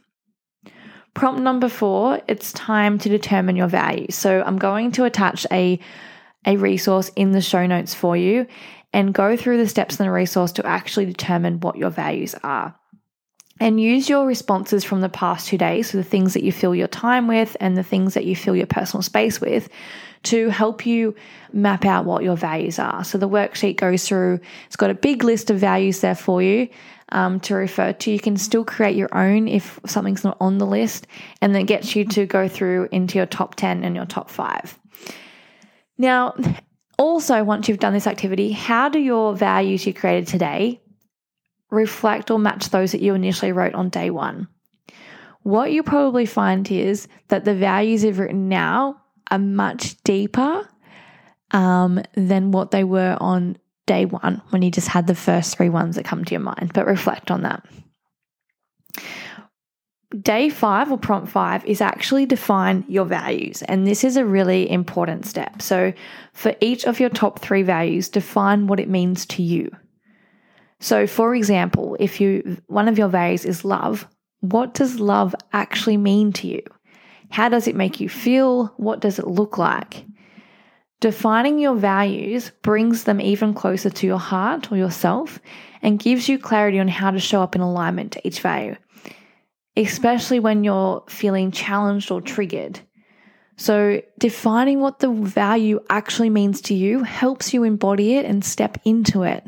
Prompt 1.20 1.42
number 1.42 1.68
four, 1.68 2.18
it's 2.28 2.50
time 2.54 2.96
to 2.96 3.10
determine 3.10 3.54
your 3.54 3.66
values. 3.66 4.14
So 4.14 4.42
I'm 4.42 4.56
going 4.56 4.90
to 4.92 5.04
attach 5.04 5.46
a, 5.52 5.78
a 6.46 6.56
resource 6.56 7.10
in 7.14 7.32
the 7.32 7.42
show 7.42 7.66
notes 7.66 7.92
for 7.92 8.16
you 8.16 8.46
and 8.94 9.12
go 9.12 9.36
through 9.36 9.58
the 9.58 9.68
steps 9.68 10.00
in 10.00 10.06
the 10.06 10.10
resource 10.10 10.50
to 10.52 10.64
actually 10.64 11.04
determine 11.04 11.60
what 11.60 11.76
your 11.76 11.90
values 11.90 12.34
are 12.42 12.74
and 13.60 13.78
use 13.78 14.08
your 14.08 14.26
responses 14.26 14.84
from 14.84 15.02
the 15.02 15.10
past 15.10 15.46
two 15.46 15.58
days, 15.58 15.90
so 15.90 15.98
the 15.98 16.04
things 16.04 16.32
that 16.32 16.42
you 16.42 16.50
fill 16.50 16.74
your 16.74 16.88
time 16.88 17.28
with 17.28 17.58
and 17.60 17.76
the 17.76 17.82
things 17.82 18.14
that 18.14 18.24
you 18.24 18.34
fill 18.34 18.56
your 18.56 18.66
personal 18.66 19.02
space 19.02 19.38
with, 19.38 19.68
to 20.22 20.48
help 20.48 20.86
you 20.86 21.14
map 21.52 21.84
out 21.84 22.06
what 22.06 22.22
your 22.22 22.36
values 22.36 22.78
are. 22.78 23.04
So 23.04 23.18
the 23.18 23.28
worksheet 23.28 23.76
goes 23.76 24.08
through, 24.08 24.40
it's 24.66 24.76
got 24.76 24.90
a 24.90 24.94
big 24.94 25.24
list 25.24 25.50
of 25.50 25.58
values 25.58 26.00
there 26.00 26.14
for 26.14 26.42
you 26.42 26.68
um, 27.10 27.38
to 27.40 27.54
refer 27.54 27.92
to. 27.92 28.10
You 28.10 28.18
can 28.18 28.38
still 28.38 28.64
create 28.64 28.96
your 28.96 29.14
own 29.14 29.46
if 29.46 29.78
something's 29.86 30.24
not 30.24 30.38
on 30.40 30.56
the 30.56 30.66
list, 30.66 31.06
and 31.42 31.54
then 31.54 31.66
gets 31.66 31.94
you 31.94 32.06
to 32.06 32.24
go 32.24 32.48
through 32.48 32.88
into 32.92 33.18
your 33.18 33.26
top 33.26 33.56
10 33.56 33.84
and 33.84 33.94
your 33.94 34.06
top 34.06 34.30
five. 34.30 34.78
Now, 35.98 36.34
also, 36.98 37.44
once 37.44 37.68
you've 37.68 37.78
done 37.78 37.92
this 37.92 38.06
activity, 38.06 38.52
how 38.52 38.88
do 38.88 38.98
your 38.98 39.34
values 39.34 39.86
you 39.86 39.92
created 39.92 40.26
today 40.26 40.80
reflect 41.70 42.30
or 42.30 42.38
match 42.38 42.70
those 42.70 42.92
that 42.92 43.00
you 43.00 43.14
initially 43.14 43.52
wrote 43.52 43.74
on 43.74 43.88
day 43.88 44.10
one. 44.10 44.48
What 45.42 45.72
you 45.72 45.82
probably 45.82 46.26
find 46.26 46.70
is 46.70 47.08
that 47.28 47.44
the 47.44 47.54
values 47.54 48.04
you've 48.04 48.18
written 48.18 48.48
now 48.48 49.00
are 49.30 49.38
much 49.38 50.02
deeper 50.02 50.68
um, 51.52 52.02
than 52.14 52.50
what 52.50 52.70
they 52.70 52.84
were 52.84 53.16
on 53.20 53.56
day 53.86 54.04
one 54.04 54.42
when 54.50 54.62
you 54.62 54.70
just 54.70 54.88
had 54.88 55.06
the 55.06 55.14
first 55.14 55.56
three 55.56 55.68
ones 55.68 55.96
that 55.96 56.04
come 56.04 56.24
to 56.24 56.32
your 56.32 56.40
mind. 56.40 56.72
But 56.74 56.86
reflect 56.86 57.30
on 57.30 57.42
that. 57.42 57.64
Day 60.20 60.48
five 60.48 60.90
or 60.90 60.98
prompt 60.98 61.28
five 61.30 61.64
is 61.64 61.80
actually 61.80 62.26
define 62.26 62.84
your 62.88 63.04
values. 63.04 63.62
And 63.62 63.86
this 63.86 64.02
is 64.02 64.16
a 64.16 64.24
really 64.24 64.68
important 64.68 65.24
step. 65.24 65.62
So, 65.62 65.92
for 66.32 66.54
each 66.60 66.84
of 66.84 66.98
your 66.98 67.10
top 67.10 67.38
three 67.38 67.62
values, 67.62 68.08
define 68.08 68.66
what 68.66 68.80
it 68.80 68.88
means 68.88 69.24
to 69.26 69.42
you. 69.42 69.70
So, 70.80 71.06
for 71.06 71.34
example, 71.34 71.96
if 72.00 72.20
you 72.20 72.58
one 72.66 72.88
of 72.88 72.98
your 72.98 73.08
values 73.08 73.44
is 73.44 73.64
love, 73.64 74.08
what 74.40 74.74
does 74.74 74.98
love 74.98 75.34
actually 75.52 75.96
mean 75.96 76.32
to 76.34 76.48
you? 76.48 76.62
How 77.30 77.48
does 77.48 77.68
it 77.68 77.76
make 77.76 78.00
you 78.00 78.08
feel? 78.08 78.74
What 78.76 79.00
does 79.00 79.18
it 79.18 79.26
look 79.26 79.58
like? 79.58 80.04
Defining 81.00 81.58
your 81.58 81.76
values 81.76 82.50
brings 82.62 83.04
them 83.04 83.20
even 83.20 83.54
closer 83.54 83.88
to 83.88 84.06
your 84.06 84.18
heart 84.18 84.70
or 84.72 84.76
yourself 84.76 85.38
and 85.80 85.98
gives 85.98 86.28
you 86.28 86.38
clarity 86.38 86.78
on 86.78 86.88
how 86.88 87.10
to 87.10 87.18
show 87.18 87.42
up 87.42 87.54
in 87.54 87.62
alignment 87.62 88.12
to 88.12 88.26
each 88.26 88.40
value 88.40 88.76
especially 89.76 90.40
when 90.40 90.64
you're 90.64 91.04
feeling 91.08 91.50
challenged 91.50 92.10
or 92.10 92.20
triggered. 92.20 92.80
So, 93.56 94.00
defining 94.18 94.80
what 94.80 95.00
the 95.00 95.10
value 95.10 95.80
actually 95.90 96.30
means 96.30 96.62
to 96.62 96.74
you 96.74 97.02
helps 97.02 97.52
you 97.52 97.64
embody 97.64 98.14
it 98.14 98.24
and 98.24 98.44
step 98.44 98.78
into 98.84 99.22
it. 99.22 99.44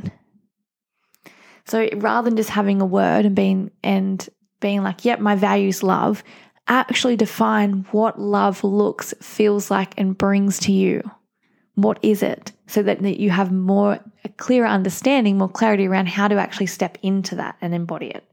So, 1.65 1.89
rather 1.97 2.29
than 2.29 2.37
just 2.37 2.51
having 2.51 2.81
a 2.81 2.87
word 2.87 3.25
and 3.27 3.37
being 3.37 3.71
and 3.83 4.29
being 4.61 4.83
like, 4.83 5.05
"Yep, 5.05 5.21
my 5.21 5.35
values 5.35 5.83
love," 5.83 6.23
actually 6.69 7.17
define 7.17 7.87
what 7.91 8.21
love 8.21 8.65
looks, 8.65 9.15
feels 9.21 9.71
like, 9.71 9.95
and 9.97 10.17
brings 10.17 10.59
to 10.61 10.73
you. 10.73 11.03
What 11.75 11.99
is 12.03 12.23
it? 12.23 12.53
So 12.67 12.83
that 12.83 13.03
you 13.03 13.31
have 13.31 13.53
more 13.53 13.99
a 14.25 14.29
clearer 14.29 14.67
understanding, 14.67 15.39
more 15.39 15.49
clarity 15.49 15.87
around 15.87 16.09
how 16.09 16.29
to 16.29 16.37
actually 16.37 16.67
step 16.67 16.99
into 17.03 17.35
that 17.37 17.57
and 17.61 17.75
embody 17.75 18.07
it. 18.07 18.25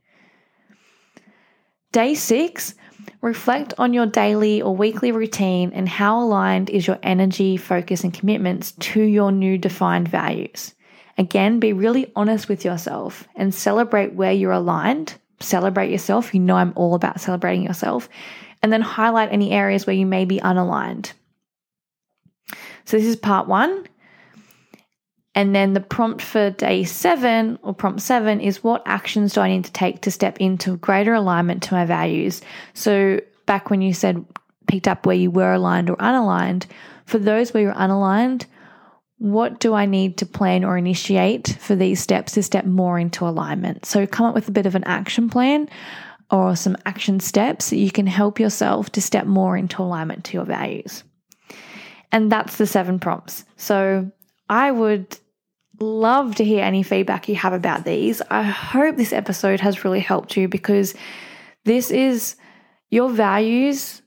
Day 1.92 2.14
six, 2.14 2.76
reflect 3.22 3.74
on 3.80 3.94
your 3.94 4.06
daily 4.06 4.62
or 4.62 4.76
weekly 4.76 5.12
routine 5.12 5.72
and 5.74 5.90
how 5.90 6.22
aligned 6.22 6.70
is 6.70 6.86
your 6.86 7.00
energy, 7.02 7.58
focus, 7.58 8.04
and 8.04 8.14
commitments 8.14 8.74
to 8.74 9.02
your 9.02 9.32
new 9.32 9.58
defined 9.58 10.08
values. 10.08 10.76
Again, 11.20 11.60
be 11.60 11.74
really 11.74 12.10
honest 12.16 12.48
with 12.48 12.64
yourself 12.64 13.28
and 13.36 13.54
celebrate 13.54 14.14
where 14.14 14.32
you're 14.32 14.54
aligned. 14.54 15.16
Celebrate 15.42 15.92
yourself. 15.92 16.34
You 16.34 16.40
know, 16.40 16.56
I'm 16.56 16.72
all 16.78 16.96
about 16.96 17.20
celebrating 17.20 17.64
yourself. 17.64 18.08
And 18.64 18.72
then 18.72 18.82
highlight 18.82 19.34
any 19.34 19.52
areas 19.52 19.86
where 19.86 19.96
you 19.96 20.06
may 20.06 20.24
be 20.24 20.40
unaligned. 20.40 21.12
So, 22.86 22.98
this 22.98 23.06
is 23.06 23.18
part 23.18 23.50
one. 23.50 23.86
And 25.36 25.54
then 25.54 25.74
the 25.74 25.82
prompt 25.82 26.22
for 26.22 26.52
day 26.52 26.86
seven 26.86 27.60
or 27.64 27.74
prompt 27.74 28.02
seven 28.02 28.40
is 28.40 28.64
what 28.64 28.82
actions 28.86 29.34
do 29.34 29.42
I 29.42 29.50
need 29.50 29.66
to 29.66 29.72
take 29.74 30.02
to 30.02 30.12
step 30.12 30.38
into 30.40 30.78
greater 30.78 31.14
alignment 31.14 31.64
to 31.64 31.74
my 31.74 31.86
values? 31.86 32.42
So, 32.74 33.20
back 33.46 33.70
when 33.70 33.82
you 33.82 33.94
said 33.94 34.26
picked 34.68 34.88
up 34.88 35.06
where 35.06 35.16
you 35.18 35.32
were 35.32 35.54
aligned 35.54 35.90
or 35.90 35.98
unaligned, 35.98 36.66
for 37.06 37.18
those 37.18 37.54
where 37.54 37.64
you're 37.64 37.74
unaligned, 37.74 38.46
what 39.20 39.60
do 39.60 39.74
I 39.74 39.86
need 39.86 40.18
to 40.18 40.26
plan 40.26 40.64
or 40.64 40.78
initiate 40.78 41.58
for 41.60 41.76
these 41.76 42.00
steps 42.00 42.34
to 42.34 42.44
step 42.44 42.66
more 42.66 42.98
into 42.98 43.26
alignment? 43.28 43.86
So, 43.86 44.08
come 44.08 44.26
up 44.26 44.34
with 44.34 44.48
a 44.48 44.54
bit 44.54 44.66
of 44.66 44.76
an 44.76 44.86
action 44.86 45.30
plan 45.30 45.70
or 46.32 46.56
some 46.56 46.78
action 46.86 47.20
steps 47.20 47.70
that 47.70 47.78
you 47.78 47.92
can 47.92 48.08
help 48.08 48.40
yourself 48.40 48.92
to 48.92 49.02
step 49.02 49.26
more 49.26 49.58
into 49.58 49.82
alignment 49.82 50.24
to 50.26 50.34
your 50.38 50.46
values. 50.46 51.04
And 52.12 52.32
that's 52.32 52.58
the 52.58 52.66
seven 52.66 52.98
prompts. 52.98 53.44
So, 53.58 54.10
I 54.50 54.72
would 54.72 55.18
love 55.82 56.36
to 56.36 56.46
hear 56.46 56.64
any 56.64 56.84
feedback 56.84 57.28
you 57.28 57.36
have 57.36 57.54
about 57.54 57.84
these. 57.84 58.22
I 58.30 58.44
hope 58.44 58.96
this 58.96 59.14
episode 59.14 59.60
has 59.60 59.84
really 59.84 60.00
helped 60.00 60.38
you 60.38 60.48
because 60.48 60.96
this 61.66 61.92
is 61.92 62.36
your 62.90 63.10
values. 63.10 64.02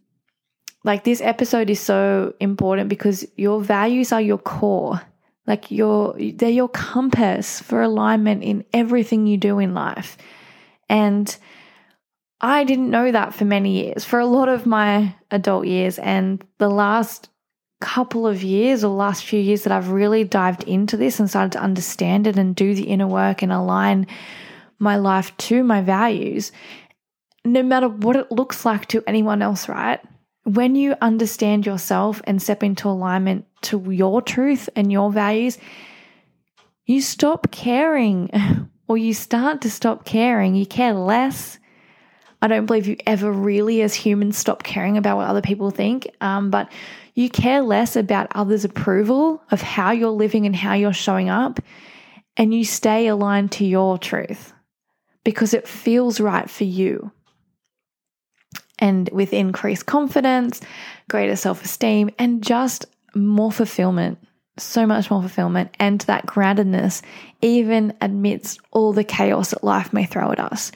Like 0.85 1.05
this 1.05 1.21
episode 1.21 1.71
is 1.71 1.81
so 1.81 2.35
important 2.41 2.89
because 2.89 3.27
your 3.37 3.61
values 3.61 4.13
are 4.13 4.21
your 4.21 4.39
core. 4.39 5.01
Like 5.47 5.71
your 5.71 6.15
they're 6.19 6.51
your 6.51 6.69
compass 6.69 7.61
for 7.61 7.83
alignment 7.83 8.43
in 8.43 8.65
everything 8.73 9.27
you 9.27 9.37
do 9.37 9.59
in 9.59 9.75
life. 9.75 10.17
And 10.89 11.35
I 12.41 12.65
didn't 12.65 12.91
know 12.91 13.13
that 13.13 13.35
for 13.35 13.45
many 13.45 13.85
years, 13.85 14.05
for 14.05 14.19
a 14.19 14.27
lot 14.27 14.49
of 14.49 14.67
my 14.67 15.15
adult 15.31 15.67
years 15.67 15.99
and 15.99 16.45
the 16.59 16.69
last 16.69 17.29
couple 17.81 18.27
of 18.27 18.43
years 18.43 18.85
or 18.85 18.95
last 18.95 19.25
few 19.25 19.41
years 19.41 19.65
that 19.65 19.73
I've 19.73 19.91
really 19.91 20.25
dived 20.25 20.65
into 20.65 20.97
this 20.97 21.19
and 21.19 21.29
started 21.29 21.53
to 21.53 21.63
understand 21.63 22.27
it 22.27 22.37
and 22.37 22.55
do 22.55 22.75
the 22.75 22.85
inner 22.85 23.07
work 23.07 23.43
and 23.43 23.53
align 23.53 24.07
my 24.79 24.97
life 24.97 25.37
to 25.37 25.63
my 25.63 25.81
values, 25.81 26.53
no 27.45 27.63
matter 27.63 27.89
what 27.89 28.17
it 28.17 28.31
looks 28.33 28.65
like 28.65 28.87
to 28.87 29.03
anyone 29.07 29.43
else, 29.43 29.69
right? 29.69 30.01
When 30.45 30.75
you 30.75 30.97
understand 31.01 31.67
yourself 31.67 32.21
and 32.25 32.43
step 32.43 32.63
into 32.63 32.89
alignment 32.89 33.47
to 33.63 33.91
your 33.91 34.21
truth 34.21 34.69
and 34.75 34.91
your 34.91 35.11
values, 35.11 35.59
you 36.85 37.01
stop 37.01 37.51
caring 37.51 38.31
or 38.89 38.99
you 38.99 39.15
start 39.15 39.61
to 39.63 39.71
stop 39.71 40.05
caring. 40.05 40.55
You 40.55 40.67
care 40.67 40.95
less. 40.95 41.59
I 42.41 42.49
don't 42.49 42.67
believe 42.67 42.89
you 42.89 42.97
ever 43.07 43.31
really, 43.31 43.83
as 43.83 43.95
humans, 43.95 44.37
stop 44.37 44.65
caring 44.65 44.97
about 44.99 45.17
what 45.17 45.29
other 45.29 45.43
people 45.43 45.71
think. 45.71 46.09
Um, 46.21 46.51
but 46.51 46.73
you 47.15 47.31
care 47.31 47.63
less 47.63 47.95
about 47.95 48.27
others' 48.35 48.65
approval 48.65 49.43
of 49.53 49.63
how 49.63 49.93
you're 49.93 50.11
living 50.11 50.45
and 50.45 50.57
how 50.57 50.75
you're 50.75 50.93
showing 50.93 51.29
up, 51.29 51.61
and 52.37 52.53
you 52.53 52.65
stay 52.65 53.07
aligned 53.07 53.53
to 53.53 53.65
your 53.65 53.97
truth 53.97 54.53
because 55.23 55.55
it 55.55 55.69
feels 55.69 56.21
right 56.21 56.51
for 56.51 56.65
you. 56.65 57.13
And 58.83 59.09
with 59.13 59.33
increased 59.33 59.87
confidence, 59.87 60.61
greater 61.09 61.37
self 61.37 61.65
esteem, 61.65 62.11
and 62.19 62.43
just 62.43 62.85
more 63.15 63.53
fulfillment, 63.53 64.19
so 64.59 64.87
much 64.87 65.11
more 65.11 65.21
fulfillment, 65.21 65.71
and 65.79 66.01
that 66.03 66.27
groundedness, 66.27 67.01
even 67.41 67.95
amidst 68.01 68.59
all 68.73 68.93
the 68.93 69.05
chaos 69.05 69.51
that 69.51 69.63
life 69.63 69.93
may 69.93 70.05
throw 70.05 70.33
at 70.33 70.41
us. 70.41 70.73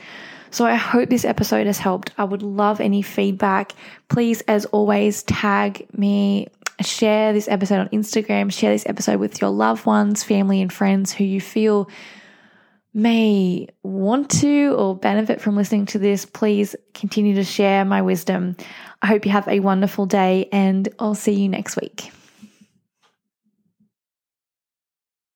So 0.50 0.64
I 0.64 0.76
hope 0.76 1.10
this 1.10 1.24
episode 1.24 1.66
has 1.66 1.78
helped. 1.78 2.12
I 2.16 2.24
would 2.24 2.42
love 2.42 2.80
any 2.80 3.02
feedback. 3.02 3.72
Please, 4.08 4.40
as 4.42 4.64
always, 4.66 5.24
tag 5.24 5.86
me, 5.92 6.46
share 6.80 7.32
this 7.32 7.48
episode 7.48 7.80
on 7.80 7.88
Instagram, 7.88 8.52
share 8.52 8.70
this 8.70 8.86
episode 8.86 9.18
with 9.18 9.40
your 9.40 9.50
loved 9.50 9.84
ones, 9.84 10.22
family, 10.22 10.62
and 10.62 10.72
friends 10.72 11.12
who 11.12 11.24
you 11.24 11.40
feel 11.40 11.88
may 12.96 13.68
want 13.82 14.30
to 14.30 14.74
or 14.76 14.96
benefit 14.96 15.40
from 15.40 15.54
listening 15.54 15.84
to 15.84 15.98
this. 15.98 16.24
Please 16.24 16.74
continue 16.94 17.34
to 17.34 17.44
share 17.44 17.84
my 17.84 18.00
wisdom. 18.00 18.56
I 19.02 19.06
hope 19.06 19.26
you 19.26 19.32
have 19.32 19.46
a 19.46 19.60
wonderful 19.60 20.06
day 20.06 20.48
and 20.50 20.88
I'll 20.98 21.14
see 21.14 21.32
you 21.32 21.48
next 21.48 21.76
week. 21.76 22.10